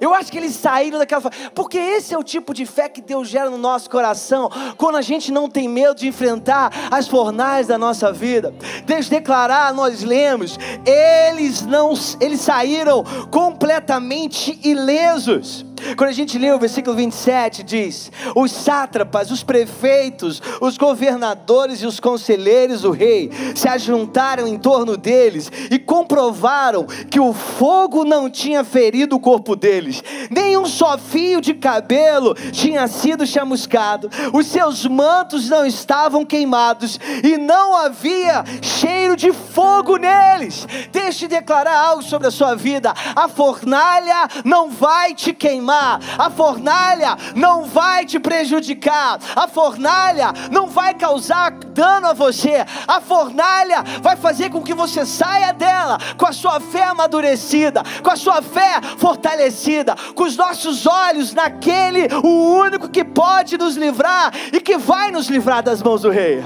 Eu 0.00 0.14
acho 0.14 0.32
que 0.32 0.38
eles 0.38 0.54
saíram 0.54 0.98
daquela. 0.98 1.30
Porque 1.54 1.78
esse 1.78 2.14
é 2.14 2.18
o 2.18 2.24
tipo 2.24 2.54
de 2.54 2.64
fé 2.64 2.88
que 2.88 3.00
Deus 3.00 3.28
gera 3.28 3.50
no 3.50 3.58
nosso 3.58 3.90
coração, 3.90 4.50
quando 4.76 4.96
a 4.96 5.02
gente 5.02 5.30
não 5.30 5.48
tem 5.48 5.68
medo 5.68 5.94
de 5.94 6.08
enfrentar 6.08 6.72
as 6.90 7.06
fornais 7.06 7.66
da 7.66 7.76
nossa 7.76 8.12
vida. 8.12 8.54
Deus 8.86 9.08
declarar, 9.08 9.74
nós 9.74 10.02
lemos, 10.02 10.58
eles 10.86 11.62
não, 11.62 11.92
eles 12.20 12.40
saíram 12.40 13.04
completamente 13.30 14.58
ilesos. 14.64 15.69
Quando 15.96 16.10
a 16.10 16.12
gente 16.12 16.38
lê 16.38 16.52
o 16.52 16.58
versículo 16.58 16.94
27, 16.94 17.62
diz: 17.62 18.12
Os 18.34 18.52
sátrapas, 18.52 19.30
os 19.30 19.42
prefeitos, 19.42 20.42
os 20.60 20.76
governadores 20.76 21.80
e 21.82 21.86
os 21.86 21.98
conselheiros 21.98 22.82
do 22.82 22.90
rei 22.90 23.30
se 23.54 23.68
ajuntaram 23.68 24.46
em 24.46 24.58
torno 24.58 24.96
deles 24.96 25.50
e 25.70 25.78
comprovaram 25.78 26.84
que 26.84 27.18
o 27.18 27.32
fogo 27.32 28.04
não 28.04 28.28
tinha 28.28 28.62
ferido 28.62 29.16
o 29.16 29.20
corpo 29.20 29.56
deles, 29.56 30.02
nem 30.30 30.56
um 30.56 30.66
só 30.66 30.98
fio 30.98 31.40
de 31.40 31.54
cabelo 31.54 32.34
tinha 32.52 32.86
sido 32.86 33.26
chamuscado, 33.26 34.10
os 34.32 34.46
seus 34.46 34.86
mantos 34.86 35.48
não 35.48 35.64
estavam 35.64 36.24
queimados 36.24 36.98
e 37.24 37.36
não 37.36 37.74
havia 37.74 38.44
cheiro 38.62 39.16
de 39.16 39.32
fogo 39.32 39.96
neles. 39.96 40.66
Deixe 40.92 41.26
declarar 41.26 41.76
algo 41.76 42.02
sobre 42.02 42.28
a 42.28 42.30
sua 42.30 42.54
vida: 42.54 42.92
a 43.14 43.28
fornalha 43.28 44.28
não 44.44 44.70
vai 44.70 45.14
te 45.14 45.32
queimar 45.32 45.69
queimar, 45.70 46.00
a 46.18 46.30
fornalha 46.30 47.16
não 47.36 47.64
vai 47.64 48.04
te 48.04 48.18
prejudicar, 48.18 49.18
a 49.36 49.46
fornalha 49.46 50.32
não 50.50 50.66
vai 50.66 50.94
causar 50.94 51.52
dano 51.52 52.08
a 52.08 52.12
você, 52.12 52.64
a 52.86 53.00
fornalha 53.00 53.84
vai 54.02 54.16
fazer 54.16 54.50
com 54.50 54.62
que 54.62 54.74
você 54.74 55.06
saia 55.06 55.52
dela 55.52 55.98
com 56.16 56.26
a 56.26 56.32
sua 56.32 56.58
fé 56.58 56.84
amadurecida, 56.84 57.82
com 58.02 58.10
a 58.10 58.16
sua 58.16 58.42
fé 58.42 58.80
fortalecida, 58.98 59.94
com 60.14 60.24
os 60.24 60.36
nossos 60.36 60.86
olhos 60.86 61.32
naquele, 61.32 62.08
o 62.22 62.58
único 62.58 62.88
que 62.88 63.04
pode 63.04 63.56
nos 63.56 63.76
livrar 63.76 64.32
e 64.52 64.60
que 64.60 64.76
vai 64.76 65.10
nos 65.10 65.28
livrar 65.28 65.62
das 65.62 65.82
mãos 65.82 66.02
do 66.02 66.10
rei. 66.10 66.42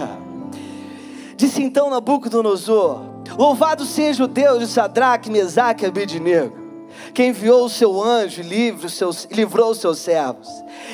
Disse 1.37 1.63
então 1.63 1.91
Nabucodonosor: 1.91 3.03
Louvado 3.37 3.85
seja 3.85 4.25
o 4.25 4.29
Deus 4.29 4.61
de 4.61 4.67
Sadraque, 4.67 5.31
Mesaque 5.31 5.85
e 5.85 5.89
Abednego 5.89 6.63
que 7.14 7.24
enviou 7.24 7.64
o 7.64 7.70
seu 7.70 8.03
anjo 8.03 8.42
e 8.42 9.35
livrou 9.35 9.70
os 9.70 9.79
seus 9.79 9.98
servos. 9.98 10.48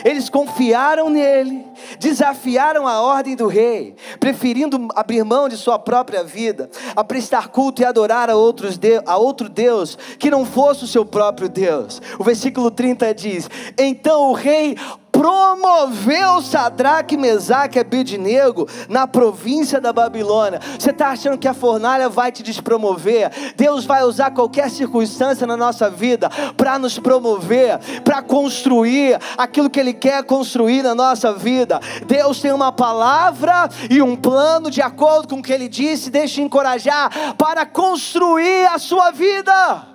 Eles 0.04 0.28
confiaram 0.28 1.08
nele, 1.08 1.66
desafiaram 1.98 2.86
a 2.86 3.00
ordem 3.00 3.34
do 3.34 3.46
rei, 3.46 3.96
preferindo 4.20 4.88
abrir 4.94 5.24
mão 5.24 5.48
de 5.48 5.56
sua 5.56 5.78
própria 5.78 6.22
vida, 6.22 6.70
a 6.94 7.02
prestar 7.02 7.48
culto 7.48 7.80
e 7.80 7.84
adorar 7.84 8.28
a, 8.28 8.36
outros 8.36 8.76
de, 8.76 9.02
a 9.06 9.16
outro 9.16 9.48
Deus 9.48 9.96
que 10.18 10.30
não 10.30 10.44
fosse 10.44 10.84
o 10.84 10.88
seu 10.88 11.04
próprio 11.04 11.48
Deus. 11.48 12.00
O 12.18 12.24
versículo 12.24 12.70
30 12.70 13.14
diz: 13.14 13.48
Então 13.78 14.30
o 14.30 14.32
rei 14.34 14.76
promoveu 15.12 16.40
Sadraque, 16.42 17.16
Mesaque 17.16 17.78
e 17.78 17.80
Abednego 17.80 18.68
na 18.88 19.06
província 19.06 19.80
da 19.80 19.92
Babilônia. 19.92 20.60
Você 20.78 20.90
está 20.90 21.08
achando 21.08 21.38
que 21.38 21.48
a 21.48 21.54
fornalha 21.54 22.08
vai 22.08 22.32
te 22.32 22.42
despromover? 22.42 23.30
Deus 23.56 23.84
vai 23.84 24.02
usar 24.04 24.30
qualquer 24.30 24.70
circunstância 24.70 25.46
na 25.46 25.56
nossa 25.56 25.90
vida 25.90 26.30
para 26.56 26.78
nos 26.78 26.98
promover, 26.98 27.78
para 28.02 28.22
construir 28.22 29.18
aquilo 29.36 29.70
que 29.70 29.80
Ele 29.80 29.92
quer 29.92 30.24
construir 30.24 30.82
na 30.82 30.94
nossa 30.94 31.32
vida. 31.32 31.80
Deus 32.06 32.40
tem 32.40 32.52
uma 32.52 32.72
palavra 32.72 33.68
e 33.90 34.00
um 34.00 34.16
plano 34.16 34.70
de 34.70 34.80
acordo 34.80 35.28
com 35.28 35.40
o 35.40 35.42
que 35.42 35.52
Ele 35.52 35.68
disse, 35.68 36.10
deixe 36.10 36.40
encorajar 36.40 37.34
para 37.36 37.66
construir 37.66 38.66
a 38.66 38.78
sua 38.78 39.10
vida. 39.10 39.89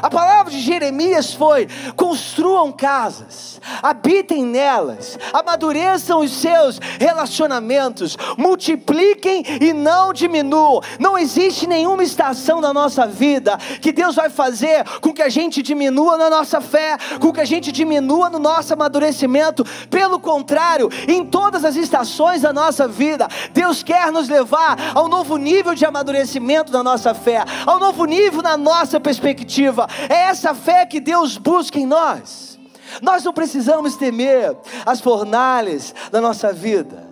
A 0.00 0.08
palavra 0.08 0.50
de 0.50 0.60
Jeremias 0.60 1.34
foi: 1.34 1.68
construam 1.96 2.72
casas, 2.72 3.60
habitem 3.82 4.44
nelas, 4.44 5.18
amadureçam 5.32 6.20
os 6.20 6.32
seus 6.32 6.78
relacionamentos, 6.98 8.16
multipliquem 8.38 9.44
e 9.60 9.72
não 9.72 10.12
diminuam. 10.12 10.80
Não 10.98 11.18
existe 11.18 11.66
nenhuma 11.66 12.02
estação 12.02 12.60
da 12.60 12.72
nossa 12.72 13.06
vida 13.06 13.58
que 13.80 13.92
Deus 13.92 14.14
vai 14.14 14.30
fazer 14.30 14.84
com 15.00 15.12
que 15.12 15.22
a 15.22 15.28
gente 15.28 15.62
diminua 15.62 16.16
na 16.16 16.30
nossa 16.30 16.60
fé, 16.60 16.96
com 17.20 17.32
que 17.32 17.40
a 17.40 17.44
gente 17.44 17.72
diminua 17.72 18.30
no 18.30 18.38
nosso 18.38 18.72
amadurecimento. 18.72 19.64
Pelo 19.90 20.18
contrário, 20.18 20.88
em 21.08 21.24
todas 21.24 21.64
as 21.64 21.76
estações 21.76 22.42
da 22.42 22.52
nossa 22.52 22.86
vida, 22.86 23.28
Deus 23.52 23.82
quer 23.82 24.10
nos 24.12 24.28
levar 24.28 24.76
ao 24.94 25.08
novo 25.08 25.36
nível 25.36 25.74
de 25.74 25.84
amadurecimento 25.84 26.70
da 26.70 26.82
nossa 26.82 27.14
fé, 27.14 27.44
ao 27.66 27.78
novo 27.78 28.04
nível 28.04 28.42
na 28.42 28.56
nossa 28.56 29.00
perspectiva 29.00 29.81
é 30.08 30.24
essa 30.24 30.54
fé 30.54 30.86
que 30.86 31.00
Deus 31.00 31.36
busca 31.36 31.78
em 31.78 31.86
nós. 31.86 32.58
Nós 33.00 33.24
não 33.24 33.32
precisamos 33.32 33.96
temer 33.96 34.56
as 34.84 35.00
fornalhas 35.00 35.94
da 36.10 36.20
nossa 36.20 36.52
vida. 36.52 37.10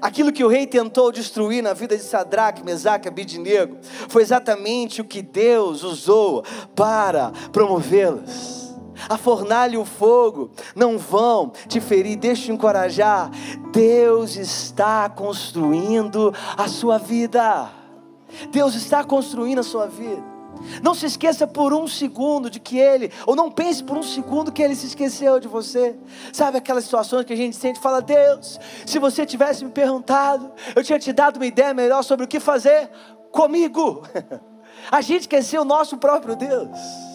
Aquilo 0.00 0.32
que 0.32 0.42
o 0.42 0.48
rei 0.48 0.66
tentou 0.66 1.12
destruir 1.12 1.62
na 1.62 1.74
vida 1.74 1.94
de 1.94 2.02
Sadraque, 2.02 2.64
Mesaque 2.64 3.06
Abidnego 3.06 3.76
foi 4.08 4.22
exatamente 4.22 5.02
o 5.02 5.04
que 5.04 5.20
Deus 5.20 5.82
usou 5.82 6.42
para 6.74 7.32
promovê-los. 7.52 8.70
A 9.08 9.16
fornalha 9.16 9.74
e 9.74 9.78
o 9.78 9.84
fogo 9.84 10.50
não 10.74 10.98
vão 10.98 11.52
te 11.68 11.80
ferir, 11.80 12.16
deixa 12.16 12.44
te 12.44 12.52
encorajar. 12.52 13.30
Deus 13.72 14.36
está 14.36 15.08
construindo 15.08 16.34
a 16.56 16.68
sua 16.68 16.98
vida. 16.98 17.70
Deus 18.50 18.74
está 18.74 19.02
construindo 19.04 19.58
a 19.58 19.62
sua 19.62 19.86
vida. 19.86 20.39
Não 20.82 20.94
se 20.94 21.06
esqueça 21.06 21.46
por 21.46 21.72
um 21.72 21.86
segundo 21.86 22.50
de 22.50 22.60
que 22.60 22.78
Ele, 22.78 23.12
ou 23.26 23.34
não 23.34 23.50
pense 23.50 23.82
por 23.82 23.96
um 23.96 24.02
segundo 24.02 24.52
que 24.52 24.62
Ele 24.62 24.74
se 24.74 24.86
esqueceu 24.86 25.40
de 25.40 25.48
você. 25.48 25.96
Sabe 26.32 26.58
aquelas 26.58 26.84
situações 26.84 27.24
que 27.24 27.32
a 27.32 27.36
gente 27.36 27.56
sente 27.56 27.78
e 27.78 27.82
fala: 27.82 28.00
Deus, 28.00 28.58
se 28.86 28.98
você 28.98 29.26
tivesse 29.26 29.64
me 29.64 29.70
perguntado, 29.70 30.52
eu 30.74 30.82
tinha 30.82 30.98
te 30.98 31.12
dado 31.12 31.36
uma 31.36 31.46
ideia 31.46 31.74
melhor 31.74 32.02
sobre 32.02 32.24
o 32.24 32.28
que 32.28 32.40
fazer 32.40 32.90
comigo. 33.30 34.02
A 34.90 35.00
gente 35.00 35.22
esqueceu 35.22 35.62
o 35.62 35.64
nosso 35.64 35.98
próprio 35.98 36.34
Deus. 36.34 37.09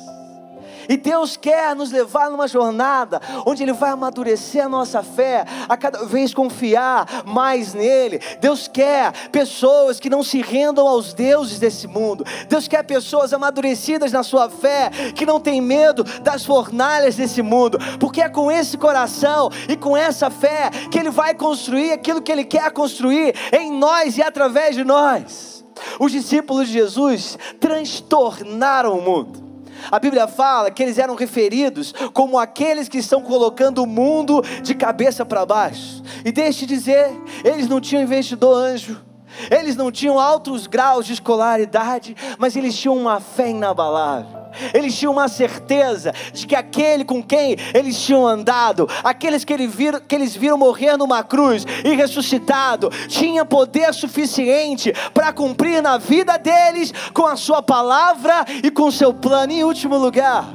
E 0.88 0.98
Deus 0.98 1.38
quer 1.38 1.76
nos 1.76 1.92
levar 1.92 2.30
numa 2.30 2.48
jornada 2.48 3.22
onde 3.46 3.64
Ele 3.64 3.74
vai 3.74 3.92
amadurecer 3.92 4.66
a 4.66 4.70
nossa 4.70 5.04
fé, 5.04 5.46
a 5.68 5.78
cada 5.78 6.06
vez 6.06 6.34
confiar 6.34 7.24
mais 7.26 7.74
nele. 7.74 8.20
Deus 8.40 8.68
quer 8.68 9.12
pessoas 9.30 10.00
que 10.00 10.10
não 10.10 10.24
se 10.24 10.42
rendam 10.42 10.88
aos 10.88 11.14
deuses 11.14 11.60
desse 11.60 11.88
mundo. 11.88 12.26
Deus 12.48 12.68
quer 12.68 12.84
pessoas 12.84 13.34
amadurecidas 13.34 14.12
na 14.12 14.24
sua 14.24 14.50
fé, 14.50 14.90
que 15.16 15.26
não 15.26 15.40
tem 15.40 15.62
medo 15.62 16.04
das 16.22 16.46
fornalhas 16.46 17.16
desse 17.16 17.42
mundo, 17.42 17.78
porque 18.00 18.22
é 18.22 18.30
com 18.30 18.52
esse 18.52 18.78
coração 18.78 19.50
e 19.68 19.76
com 19.76 19.96
essa 19.96 20.30
fé 20.30 20.70
que 20.92 21.00
Ele 21.00 21.10
vai 21.10 21.34
construir 21.34 21.92
aquilo 21.92 22.22
que 22.22 22.32
Ele 22.32 22.44
quer 22.44 22.72
construir 22.72 23.36
em 23.52 23.72
nós 23.72 24.18
e 24.18 24.22
através 24.22 24.76
de 24.76 24.84
nós. 24.84 25.64
Os 26.00 26.12
discípulos 26.12 26.68
de 26.68 26.74
Jesus 26.74 27.38
transtornaram 27.60 28.98
o 28.98 29.02
mundo. 29.02 29.45
A 29.92 30.00
Bíblia 30.00 30.28
fala 30.28 30.72
que 30.72 30.82
eles 30.82 30.98
eram 30.98 31.16
referidos 31.16 31.94
como 32.14 32.38
aqueles 32.38 32.90
que 32.90 32.98
estão 32.98 33.22
colocando 33.22 33.84
o 33.84 33.88
mundo 33.88 34.42
de 34.62 34.74
cabeça 34.74 35.26
para 35.26 35.46
baixo. 35.46 36.02
E 36.24 36.32
deixe 36.32 36.66
dizer, 36.66 37.10
eles 37.44 37.68
não 37.68 37.80
tinham 37.80 38.04
investidor 38.04 38.56
anjo. 38.58 39.04
Eles 39.52 39.76
não 39.76 39.92
tinham 39.92 40.20
altos 40.20 40.66
graus 40.66 41.06
de 41.06 41.14
escolaridade, 41.14 42.16
mas 42.38 42.56
eles 42.56 42.76
tinham 42.76 42.98
uma 42.98 43.20
fé 43.20 43.50
inabalável 43.50 44.35
eles 44.74 44.98
tinham 44.98 45.14
uma 45.14 45.28
certeza 45.28 46.14
de 46.34 46.46
que 46.48 46.56
aquele 46.56 47.04
com 47.04 47.22
quem 47.22 47.56
eles 47.74 48.00
tinham 48.00 48.28
andado, 48.28 48.88
aqueles 49.04 49.44
que, 49.44 49.54
ele 49.54 49.68
viram, 49.68 50.00
que 50.00 50.16
eles 50.16 50.36
viram 50.36 50.58
morrer 50.58 50.98
numa 50.98 51.24
cruz 51.24 51.66
e 51.84 51.96
ressuscitado, 51.96 52.90
tinha 53.08 53.46
poder 53.46 53.94
suficiente 53.94 54.94
para 55.14 55.34
cumprir 55.34 55.82
na 55.82 55.98
vida 55.98 56.38
deles 56.38 56.94
com 57.14 57.26
a 57.26 57.36
sua 57.36 57.62
palavra 57.62 58.46
e 58.64 58.72
com 58.72 58.84
o 58.84 58.92
seu 58.92 59.14
plano. 59.14 59.52
Em 59.52 59.64
último 59.64 59.98
lugar, 59.98 60.46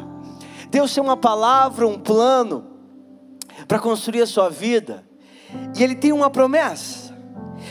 Deus 0.70 0.94
tem 0.94 1.02
uma 1.02 1.16
palavra, 1.16 1.86
um 1.86 1.98
plano 1.98 2.64
para 3.66 3.78
construir 3.78 4.22
a 4.22 4.26
sua 4.26 4.48
vida, 4.48 5.04
e 5.76 5.82
Ele 5.82 5.94
tem 5.94 6.12
uma 6.12 6.30
promessa. 6.30 7.10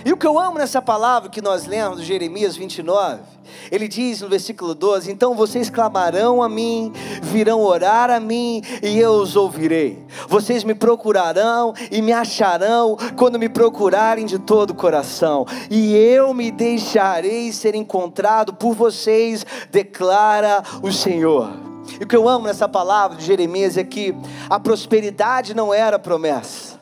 E 0.05 0.13
o 0.13 0.17
que 0.17 0.25
eu 0.25 0.39
amo 0.39 0.57
nessa 0.57 0.81
palavra 0.81 1.29
que 1.29 1.41
nós 1.41 1.65
lemos, 1.65 2.01
Jeremias 2.01 2.55
29, 2.55 3.21
ele 3.71 3.87
diz 3.87 4.21
no 4.21 4.29
versículo 4.29 4.73
12: 4.73 5.11
Então 5.11 5.35
vocês 5.35 5.69
clamarão 5.69 6.41
a 6.41 6.49
mim, 6.49 6.91
virão 7.21 7.61
orar 7.61 8.09
a 8.09 8.19
mim, 8.19 8.61
e 8.81 8.99
eu 8.99 9.11
os 9.11 9.35
ouvirei. 9.35 10.03
Vocês 10.27 10.63
me 10.63 10.73
procurarão 10.73 11.73
e 11.91 12.01
me 12.01 12.11
acharão 12.11 12.97
quando 13.15 13.39
me 13.39 13.49
procurarem 13.49 14.25
de 14.25 14.39
todo 14.39 14.71
o 14.71 14.75
coração, 14.75 15.45
e 15.69 15.95
eu 15.95 16.33
me 16.33 16.51
deixarei 16.51 17.51
ser 17.51 17.75
encontrado 17.75 18.53
por 18.53 18.73
vocês, 18.73 19.45
declara 19.71 20.63
o 20.81 20.91
Senhor. 20.91 21.51
E 21.99 22.03
o 22.03 22.07
que 22.07 22.15
eu 22.15 22.29
amo 22.29 22.45
nessa 22.45 22.67
palavra 22.67 23.17
de 23.17 23.25
Jeremias 23.25 23.77
é 23.77 23.83
que 23.83 24.15
a 24.49 24.59
prosperidade 24.59 25.55
não 25.55 25.73
era 25.73 25.97
promessa 25.97 26.78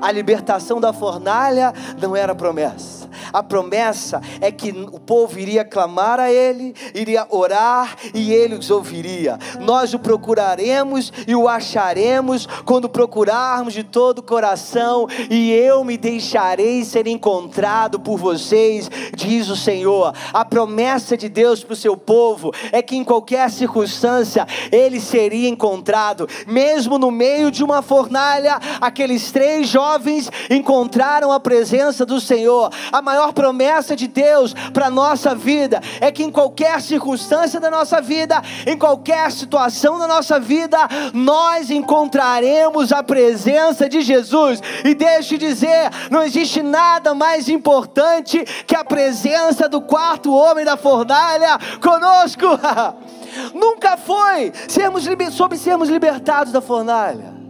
a 0.00 0.10
libertação 0.10 0.80
da 0.80 0.92
fornalha 0.92 1.72
não 2.00 2.14
era 2.14 2.34
promessa. 2.34 3.08
A 3.32 3.42
promessa 3.42 4.20
é 4.40 4.50
que 4.50 4.70
o 4.70 5.00
povo 5.00 5.38
iria 5.38 5.64
clamar 5.64 6.20
a 6.20 6.30
Ele, 6.30 6.74
iria 6.94 7.26
orar 7.30 7.96
e 8.14 8.32
Ele 8.32 8.54
os 8.54 8.70
ouviria. 8.70 9.38
Nós 9.60 9.94
o 9.94 9.98
procuraremos 9.98 11.12
e 11.26 11.34
o 11.34 11.48
acharemos 11.48 12.46
quando 12.64 12.88
procurarmos 12.88 13.74
de 13.74 13.84
todo 13.84 14.18
o 14.18 14.22
coração, 14.22 15.06
e 15.30 15.52
eu 15.52 15.84
me 15.84 15.96
deixarei 15.96 16.84
ser 16.84 17.06
encontrado 17.06 18.00
por 18.00 18.18
vocês, 18.18 18.90
diz 19.14 19.48
o 19.48 19.56
Senhor. 19.56 20.14
A 20.32 20.44
promessa 20.44 21.16
de 21.16 21.28
Deus 21.28 21.62
para 21.62 21.72
o 21.72 21.76
seu 21.76 21.96
povo 21.96 22.52
é 22.72 22.82
que 22.82 22.96
em 22.96 23.04
qualquer 23.04 23.50
circunstância 23.50 24.46
Ele 24.70 25.00
seria 25.00 25.48
encontrado, 25.48 26.28
mesmo 26.46 26.98
no 26.98 27.10
meio 27.10 27.50
de 27.50 27.62
uma 27.62 27.82
fornalha, 27.82 28.58
aqueles 28.80 29.30
três 29.30 29.68
jovens 29.78 30.28
encontraram 30.50 31.30
a 31.30 31.38
presença 31.38 32.04
do 32.04 32.20
Senhor. 32.20 32.68
A 32.90 33.00
maior 33.00 33.32
promessa 33.32 33.94
de 33.94 34.08
Deus 34.08 34.52
para 34.72 34.86
a 34.86 34.90
nossa 34.90 35.36
vida 35.36 35.80
é 36.00 36.10
que 36.10 36.24
em 36.24 36.32
qualquer 36.32 36.82
circunstância 36.82 37.60
da 37.60 37.70
nossa 37.70 38.00
vida, 38.00 38.42
em 38.66 38.76
qualquer 38.76 39.30
situação 39.30 39.96
da 39.96 40.08
nossa 40.08 40.40
vida, 40.40 40.76
nós 41.14 41.70
encontraremos 41.70 42.92
a 42.92 43.04
presença 43.04 43.88
de 43.88 44.00
Jesus. 44.00 44.60
E 44.84 44.94
deixe 44.96 45.38
dizer, 45.38 45.90
não 46.10 46.24
existe 46.24 46.60
nada 46.60 47.14
mais 47.14 47.48
importante 47.48 48.44
que 48.66 48.74
a 48.74 48.84
presença 48.84 49.68
do 49.68 49.80
quarto 49.80 50.34
homem 50.34 50.64
da 50.64 50.76
fornalha 50.76 51.56
conosco. 51.80 52.46
Nunca 53.54 53.96
foi 53.96 54.52
sermos, 54.66 55.04
sobre 55.30 55.56
sermos 55.56 55.88
libertados 55.88 56.52
da 56.52 56.60
fornalha. 56.60 57.47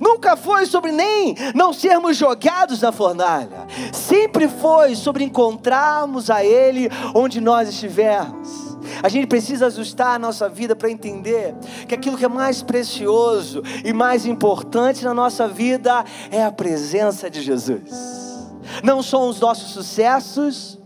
Nunca 0.00 0.36
foi 0.36 0.66
sobre 0.66 0.92
nem 0.92 1.34
não 1.54 1.72
sermos 1.72 2.16
jogados 2.16 2.80
na 2.80 2.92
fornalha. 2.92 3.66
Sempre 3.92 4.48
foi 4.48 4.94
sobre 4.94 5.24
encontrarmos 5.24 6.30
a 6.30 6.44
Ele 6.44 6.88
onde 7.14 7.40
nós 7.40 7.68
estivermos. 7.68 8.66
A 9.02 9.08
gente 9.08 9.26
precisa 9.26 9.66
ajustar 9.66 10.14
a 10.14 10.18
nossa 10.18 10.48
vida 10.48 10.74
para 10.74 10.90
entender 10.90 11.54
que 11.88 11.94
aquilo 11.94 12.16
que 12.16 12.24
é 12.24 12.28
mais 12.28 12.62
precioso 12.62 13.62
e 13.84 13.92
mais 13.92 14.26
importante 14.26 15.04
na 15.04 15.12
nossa 15.12 15.48
vida 15.48 16.04
é 16.30 16.44
a 16.44 16.52
presença 16.52 17.28
de 17.28 17.42
Jesus. 17.42 17.90
Não 18.82 19.02
são 19.02 19.28
os 19.28 19.40
nossos 19.40 19.70
sucessos, 19.70 20.78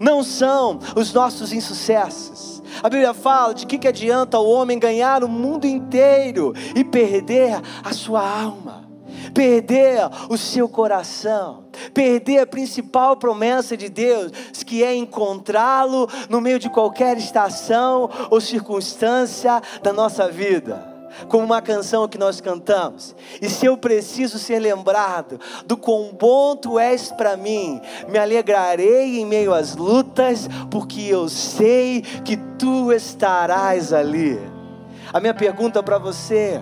não 0.00 0.22
são 0.22 0.80
os 0.94 1.12
nossos 1.12 1.52
insucessos. 1.52 2.45
A 2.86 2.88
Bíblia 2.88 3.12
fala 3.12 3.52
de 3.52 3.66
que, 3.66 3.78
que 3.78 3.88
adianta 3.88 4.38
o 4.38 4.48
homem 4.48 4.78
ganhar 4.78 5.24
o 5.24 5.28
mundo 5.28 5.66
inteiro 5.66 6.54
e 6.72 6.84
perder 6.84 7.60
a 7.82 7.92
sua 7.92 8.20
alma, 8.20 8.88
perder 9.34 10.08
o 10.30 10.38
seu 10.38 10.68
coração, 10.68 11.64
perder 11.92 12.38
a 12.38 12.46
principal 12.46 13.16
promessa 13.16 13.76
de 13.76 13.88
Deus, 13.88 14.30
que 14.64 14.84
é 14.84 14.94
encontrá-lo 14.94 16.08
no 16.30 16.40
meio 16.40 16.60
de 16.60 16.70
qualquer 16.70 17.18
estação 17.18 18.08
ou 18.30 18.40
circunstância 18.40 19.60
da 19.82 19.92
nossa 19.92 20.28
vida 20.30 20.95
como 21.28 21.44
uma 21.44 21.62
canção 21.62 22.08
que 22.08 22.18
nós 22.18 22.40
cantamos. 22.40 23.14
E 23.40 23.48
se 23.48 23.66
eu 23.66 23.76
preciso 23.76 24.38
ser 24.38 24.58
lembrado 24.58 25.40
do 25.66 25.76
quão 25.76 26.12
bom 26.12 26.56
tu 26.56 26.78
és 26.78 27.10
para 27.12 27.36
mim, 27.36 27.80
me 28.08 28.18
alegrarei 28.18 29.20
em 29.20 29.26
meio 29.26 29.52
às 29.52 29.76
lutas, 29.76 30.48
porque 30.70 31.02
eu 31.02 31.28
sei 31.28 32.02
que 32.24 32.36
tu 32.58 32.92
estarás 32.92 33.92
ali. 33.92 34.38
A 35.12 35.20
minha 35.20 35.34
pergunta 35.34 35.82
para 35.82 35.98
você 35.98 36.60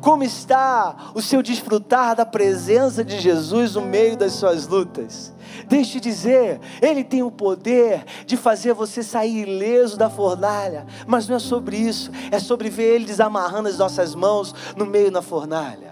como 0.00 0.24
está 0.24 1.10
o 1.14 1.20
seu 1.20 1.42
desfrutar 1.42 2.16
da 2.16 2.24
presença 2.24 3.04
de 3.04 3.20
Jesus 3.20 3.74
no 3.74 3.82
meio 3.82 4.16
das 4.16 4.32
suas 4.32 4.66
lutas? 4.66 5.32
Deixe 5.70 6.00
dizer, 6.00 6.60
Ele 6.82 7.04
tem 7.04 7.22
o 7.22 7.30
poder 7.30 8.04
de 8.26 8.36
fazer 8.36 8.74
você 8.74 9.04
sair 9.04 9.42
ileso 9.42 9.96
da 9.96 10.10
fornalha, 10.10 10.84
mas 11.06 11.28
não 11.28 11.36
é 11.36 11.38
sobre 11.38 11.76
isso, 11.76 12.10
é 12.28 12.40
sobre 12.40 12.68
ver 12.68 12.96
Ele 12.96 13.04
desamarrando 13.04 13.68
as 13.68 13.78
nossas 13.78 14.12
mãos 14.12 14.52
no 14.76 14.84
meio 14.84 15.12
da 15.12 15.22
fornalha 15.22 15.89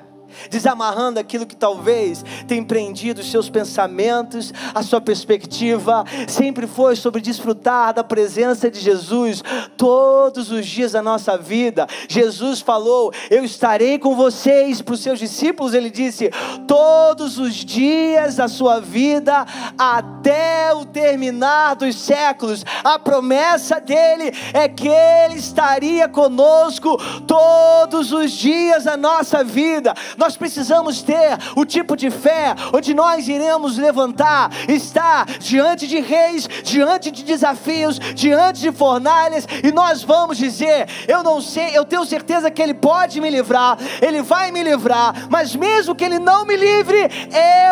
desamarrando 0.50 1.20
aquilo 1.20 1.46
que 1.46 1.56
talvez 1.56 2.24
tem 2.46 2.62
prendido 2.62 3.20
os 3.20 3.30
seus 3.30 3.48
pensamentos, 3.48 4.52
a 4.74 4.82
sua 4.82 5.00
perspectiva, 5.00 6.04
sempre 6.26 6.66
foi 6.66 6.96
sobre 6.96 7.20
desfrutar 7.20 7.94
da 7.94 8.04
presença 8.04 8.70
de 8.70 8.80
Jesus 8.80 9.42
todos 9.76 10.50
os 10.50 10.66
dias 10.66 10.92
da 10.92 11.02
nossa 11.02 11.36
vida. 11.36 11.86
Jesus 12.08 12.60
falou: 12.60 13.12
Eu 13.30 13.44
estarei 13.44 13.98
com 13.98 14.14
vocês, 14.14 14.82
para 14.82 14.94
os 14.94 15.00
seus 15.00 15.18
discípulos, 15.18 15.74
ele 15.74 15.90
disse: 15.90 16.30
todos 16.66 17.38
os 17.38 17.54
dias 17.54 18.36
da 18.36 18.48
sua 18.48 18.80
vida, 18.80 19.46
até 19.76 20.72
o 20.74 20.84
terminar 20.84 21.76
dos 21.76 21.96
séculos. 21.96 22.64
A 22.84 22.98
promessa 22.98 23.80
dele 23.80 24.32
é 24.52 24.68
que 24.68 24.88
ele 24.88 25.36
estaria 25.36 26.08
conosco 26.08 26.96
todos 27.26 28.12
os 28.12 28.32
dias 28.32 28.84
da 28.84 28.96
nossa 28.96 29.42
vida. 29.44 29.94
Nós 30.16 30.27
nós 30.28 30.36
precisamos 30.36 31.00
ter 31.00 31.38
o 31.56 31.64
tipo 31.64 31.96
de 31.96 32.10
fé 32.10 32.54
onde 32.74 32.92
nós 32.92 33.26
iremos 33.28 33.78
levantar, 33.78 34.50
estar 34.68 35.24
diante 35.38 35.86
de 35.86 36.00
reis, 36.00 36.46
diante 36.62 37.10
de 37.10 37.24
desafios, 37.24 37.98
diante 38.14 38.60
de 38.60 38.70
fornalhas, 38.70 39.48
e 39.64 39.72
nós 39.72 40.02
vamos 40.02 40.36
dizer: 40.36 40.86
Eu 41.08 41.22
não 41.22 41.40
sei, 41.40 41.70
eu 41.72 41.82
tenho 41.82 42.04
certeza 42.04 42.50
que 42.50 42.60
Ele 42.60 42.74
pode 42.74 43.22
me 43.22 43.30
livrar, 43.30 43.78
Ele 44.02 44.20
vai 44.20 44.52
me 44.52 44.62
livrar, 44.62 45.14
mas 45.30 45.56
mesmo 45.56 45.94
que 45.94 46.04
Ele 46.04 46.18
não 46.18 46.44
me 46.44 46.56
livre, 46.56 47.08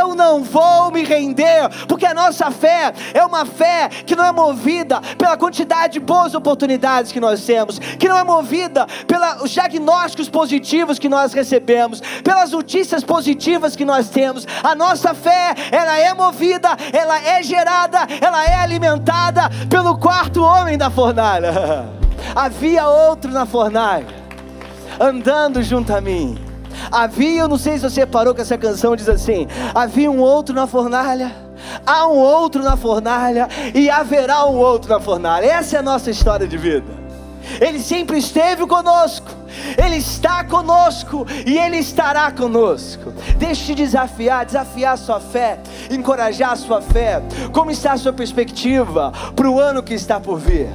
eu 0.01 0.14
não 0.14 0.42
vou 0.42 0.90
me 0.90 1.05
render, 1.05 1.69
porque 1.87 2.07
a 2.07 2.14
nossa 2.14 2.51
fé 2.51 2.95
é 3.12 3.23
uma 3.23 3.45
fé 3.45 3.90
que 4.07 4.16
não 4.16 4.25
é 4.25 4.33
movida 4.33 5.03
pela 5.19 5.37
quantidade 5.37 5.92
de 5.92 6.01
boas 6.01 6.35
oportunidades 6.35 7.12
que 7.12 7.21
nós 7.21 7.45
temos, 7.45 7.79
que 7.79 8.09
não 8.09 8.16
é 8.16 8.25
movida 8.25 8.87
pelos 9.07 9.51
diagnósticos 9.51 10.31
positivos 10.31 10.99
que 10.99 11.07
nós 11.11 11.35
recebemos, 11.35 12.01
pelas 12.37 12.42
as 12.46 12.53
notícias 12.53 13.03
positivas 13.03 13.75
que 13.75 13.85
nós 13.85 14.11
temos. 14.11 14.46
A 14.62 14.75
nossa 14.75 15.14
fé, 15.14 15.55
ela 15.72 15.99
é 15.99 16.12
movida, 16.12 16.68
ela 16.92 17.18
é 17.18 17.42
gerada, 17.42 18.07
ela 18.20 18.44
é 18.44 18.55
alimentada 18.55 19.51
pelo 19.70 19.96
quarto 19.96 20.42
homem 20.42 20.77
da 20.77 20.90
fornalha. 20.90 21.88
Havia 22.35 22.87
outro 22.87 23.31
na 23.31 23.46
fornalha, 23.46 24.07
andando 25.01 25.62
junto 25.62 25.94
a 25.94 26.01
mim. 26.01 26.38
Havia, 26.92 27.40
eu 27.40 27.49
não 27.49 27.57
sei 27.57 27.79
se 27.79 27.88
você 27.88 28.05
parou 28.05 28.35
com 28.35 28.42
essa 28.42 28.59
canção, 28.59 28.94
diz 28.94 29.09
assim: 29.09 29.49
havia 29.75 30.11
um 30.11 30.18
outro 30.18 30.55
na 30.55 30.66
fornalha, 30.66 31.35
há 31.87 32.07
um 32.07 32.16
outro 32.16 32.62
na 32.62 32.77
fornalha 32.77 33.49
e 33.75 33.88
haverá 33.88 34.44
um 34.44 34.57
outro 34.57 34.90
na 34.90 35.01
fornalha. 35.01 35.46
Essa 35.46 35.77
é 35.77 35.79
a 35.79 35.83
nossa 35.83 36.11
história 36.11 36.46
de 36.46 36.59
vida. 36.59 37.07
Ele 37.61 37.79
sempre 37.79 38.18
esteve 38.18 38.66
conosco, 38.66 39.31
Ele 39.77 39.97
está 39.97 40.45
conosco 40.45 41.27
e 41.45 41.59
Ele 41.59 41.79
estará 41.79 42.31
conosco. 42.31 43.12
Deixe 43.38 43.75
desafiar, 43.75 44.45
desafiar 44.45 44.97
sua 44.99 45.21
fé, 45.21 45.59
encorajar 45.90 46.57
sua 46.57 46.81
fé. 46.81 47.23
Como 47.53 47.71
está 47.71 47.92
a 47.92 47.99
sua 47.99 48.12
perspectiva 48.12 49.12
para 49.35 49.51
o 49.51 49.61
ano 49.61 49.83
que 49.83 49.95
está 49.95 50.21
por 50.21 50.38
vir? 50.38 50.69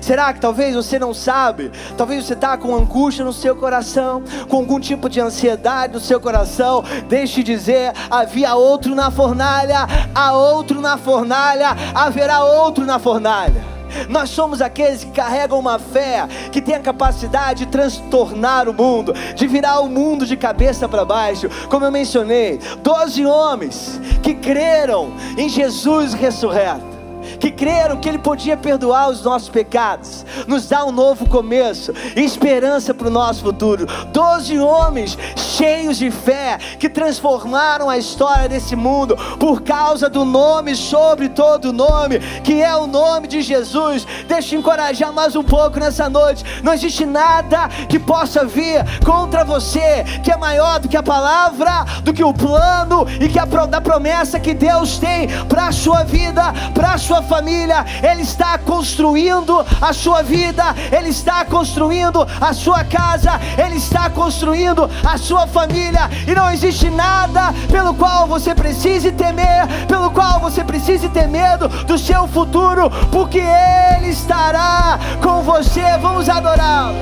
Será 0.00 0.32
que 0.32 0.40
talvez 0.40 0.74
você 0.74 0.98
não 0.98 1.12
sabe? 1.12 1.70
Talvez 1.96 2.24
você 2.24 2.32
está 2.32 2.56
com 2.56 2.74
angústia 2.74 3.24
no 3.24 3.32
seu 3.32 3.54
coração, 3.54 4.22
com 4.48 4.56
algum 4.56 4.80
tipo 4.80 5.08
de 5.08 5.20
ansiedade 5.20 5.92
no 5.92 6.00
seu 6.00 6.20
coração. 6.20 6.82
Deixe 7.08 7.42
dizer: 7.42 7.92
havia 8.10 8.54
outro 8.54 8.94
na 8.94 9.10
fornalha, 9.10 9.86
há 10.14 10.32
outro 10.32 10.80
na 10.80 10.96
fornalha, 10.96 11.76
haverá 11.94 12.42
outro 12.44 12.84
na 12.84 12.98
fornalha. 12.98 13.73
Nós 14.08 14.30
somos 14.30 14.60
aqueles 14.60 15.04
que 15.04 15.10
carregam 15.10 15.58
uma 15.58 15.78
fé 15.78 16.26
que 16.50 16.60
tem 16.60 16.74
a 16.74 16.80
capacidade 16.80 17.64
de 17.64 17.70
transtornar 17.70 18.68
o 18.68 18.74
mundo, 18.74 19.12
de 19.34 19.46
virar 19.46 19.80
o 19.80 19.88
mundo 19.88 20.26
de 20.26 20.36
cabeça 20.36 20.88
para 20.88 21.04
baixo. 21.04 21.48
Como 21.68 21.84
eu 21.84 21.92
mencionei, 21.92 22.58
doze 22.82 23.24
homens 23.24 24.00
que 24.22 24.34
creram 24.34 25.12
em 25.36 25.48
Jesus 25.48 26.14
ressurreto 26.14 26.94
que 27.38 27.50
creram 27.50 27.96
que 27.96 28.08
Ele 28.08 28.18
podia 28.18 28.56
perdoar 28.56 29.10
os 29.10 29.22
nossos 29.22 29.48
pecados, 29.48 30.24
nos 30.46 30.68
dar 30.68 30.84
um 30.84 30.92
novo 30.92 31.28
começo, 31.28 31.92
esperança 32.16 32.94
para 32.94 33.08
o 33.08 33.10
nosso 33.10 33.42
futuro. 33.42 33.86
Doze 34.12 34.58
homens 34.58 35.18
cheios 35.56 35.98
de 35.98 36.10
fé 36.10 36.58
que 36.78 36.88
transformaram 36.88 37.88
a 37.88 37.96
história 37.96 38.48
desse 38.48 38.76
mundo 38.76 39.16
por 39.38 39.62
causa 39.62 40.08
do 40.08 40.24
nome 40.24 40.74
sobre 40.74 41.28
todo 41.28 41.72
nome, 41.72 42.18
que 42.42 42.62
é 42.62 42.74
o 42.76 42.86
nome 42.86 43.28
de 43.28 43.40
Jesus. 43.40 44.06
Deixa 44.26 44.54
eu 44.54 44.60
encorajar 44.60 45.12
mais 45.12 45.36
um 45.36 45.42
pouco 45.42 45.78
nessa 45.78 46.08
noite. 46.08 46.44
Não 46.62 46.72
existe 46.72 47.06
nada 47.06 47.68
que 47.88 47.98
possa 47.98 48.44
vir 48.44 48.84
contra 49.04 49.44
você 49.44 50.04
que 50.22 50.30
é 50.30 50.36
maior 50.36 50.80
do 50.80 50.88
que 50.88 50.96
a 50.96 51.02
palavra, 51.02 51.84
do 52.02 52.12
que 52.12 52.24
o 52.24 52.34
plano 52.34 53.06
e 53.20 53.28
que 53.28 53.38
a 53.38 53.44
da 53.66 53.80
promessa 53.80 54.40
que 54.40 54.52
Deus 54.52 54.98
tem 54.98 55.28
para 55.48 55.68
a 55.68 55.72
sua 55.72 56.02
vida, 56.02 56.52
para 56.74 56.94
a 56.94 56.98
sua 56.98 57.22
família, 57.22 57.84
Ele 58.02 58.22
está 58.22 58.58
construindo 58.58 59.64
a 59.80 59.92
sua 59.92 60.22
vida, 60.22 60.74
Ele 60.90 61.10
está 61.10 61.44
construindo 61.44 62.26
a 62.40 62.52
sua 62.52 62.82
casa, 62.84 63.40
Ele 63.56 63.76
está 63.76 64.10
construindo 64.10 64.90
a 65.04 65.16
sua 65.44 65.46
família, 65.46 66.10
e 66.26 66.34
não 66.34 66.50
existe 66.50 66.90
nada 66.90 67.52
pelo 67.70 67.94
qual 67.94 68.26
você 68.26 68.54
precise 68.54 69.12
temer, 69.12 69.66
pelo 69.86 70.10
qual 70.10 70.40
você 70.40 70.64
precise 70.64 71.08
ter 71.08 71.28
medo 71.28 71.68
do 71.68 71.98
seu 71.98 72.26
futuro, 72.26 72.90
porque 73.10 73.40
Ele 73.40 74.08
estará 74.08 74.98
com 75.22 75.42
você. 75.42 75.98
Vamos 76.00 76.28
adorá-lo. 76.28 76.96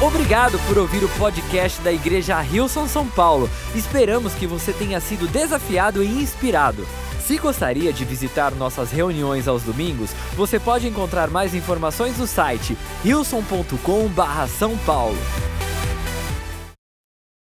Obrigado 0.00 0.58
por 0.66 0.78
ouvir 0.78 1.04
o 1.04 1.08
podcast 1.10 1.80
da 1.80 1.92
Igreja 1.92 2.40
Rilson 2.40 2.88
São 2.88 3.06
Paulo. 3.06 3.48
Esperamos 3.74 4.34
que 4.34 4.46
você 4.46 4.72
tenha 4.72 5.00
sido 5.00 5.28
desafiado 5.28 6.02
e 6.02 6.08
inspirado. 6.08 6.86
Se 7.26 7.38
gostaria 7.38 7.92
de 7.92 8.04
visitar 8.04 8.52
nossas 8.52 8.90
reuniões 8.90 9.46
aos 9.46 9.62
domingos, 9.62 10.10
você 10.34 10.58
pode 10.58 10.88
encontrar 10.88 11.30
mais 11.30 11.54
informações 11.54 12.18
no 12.18 12.26
site 12.26 12.76
rilson.com/são 13.04 14.76
paulo. 14.78 15.18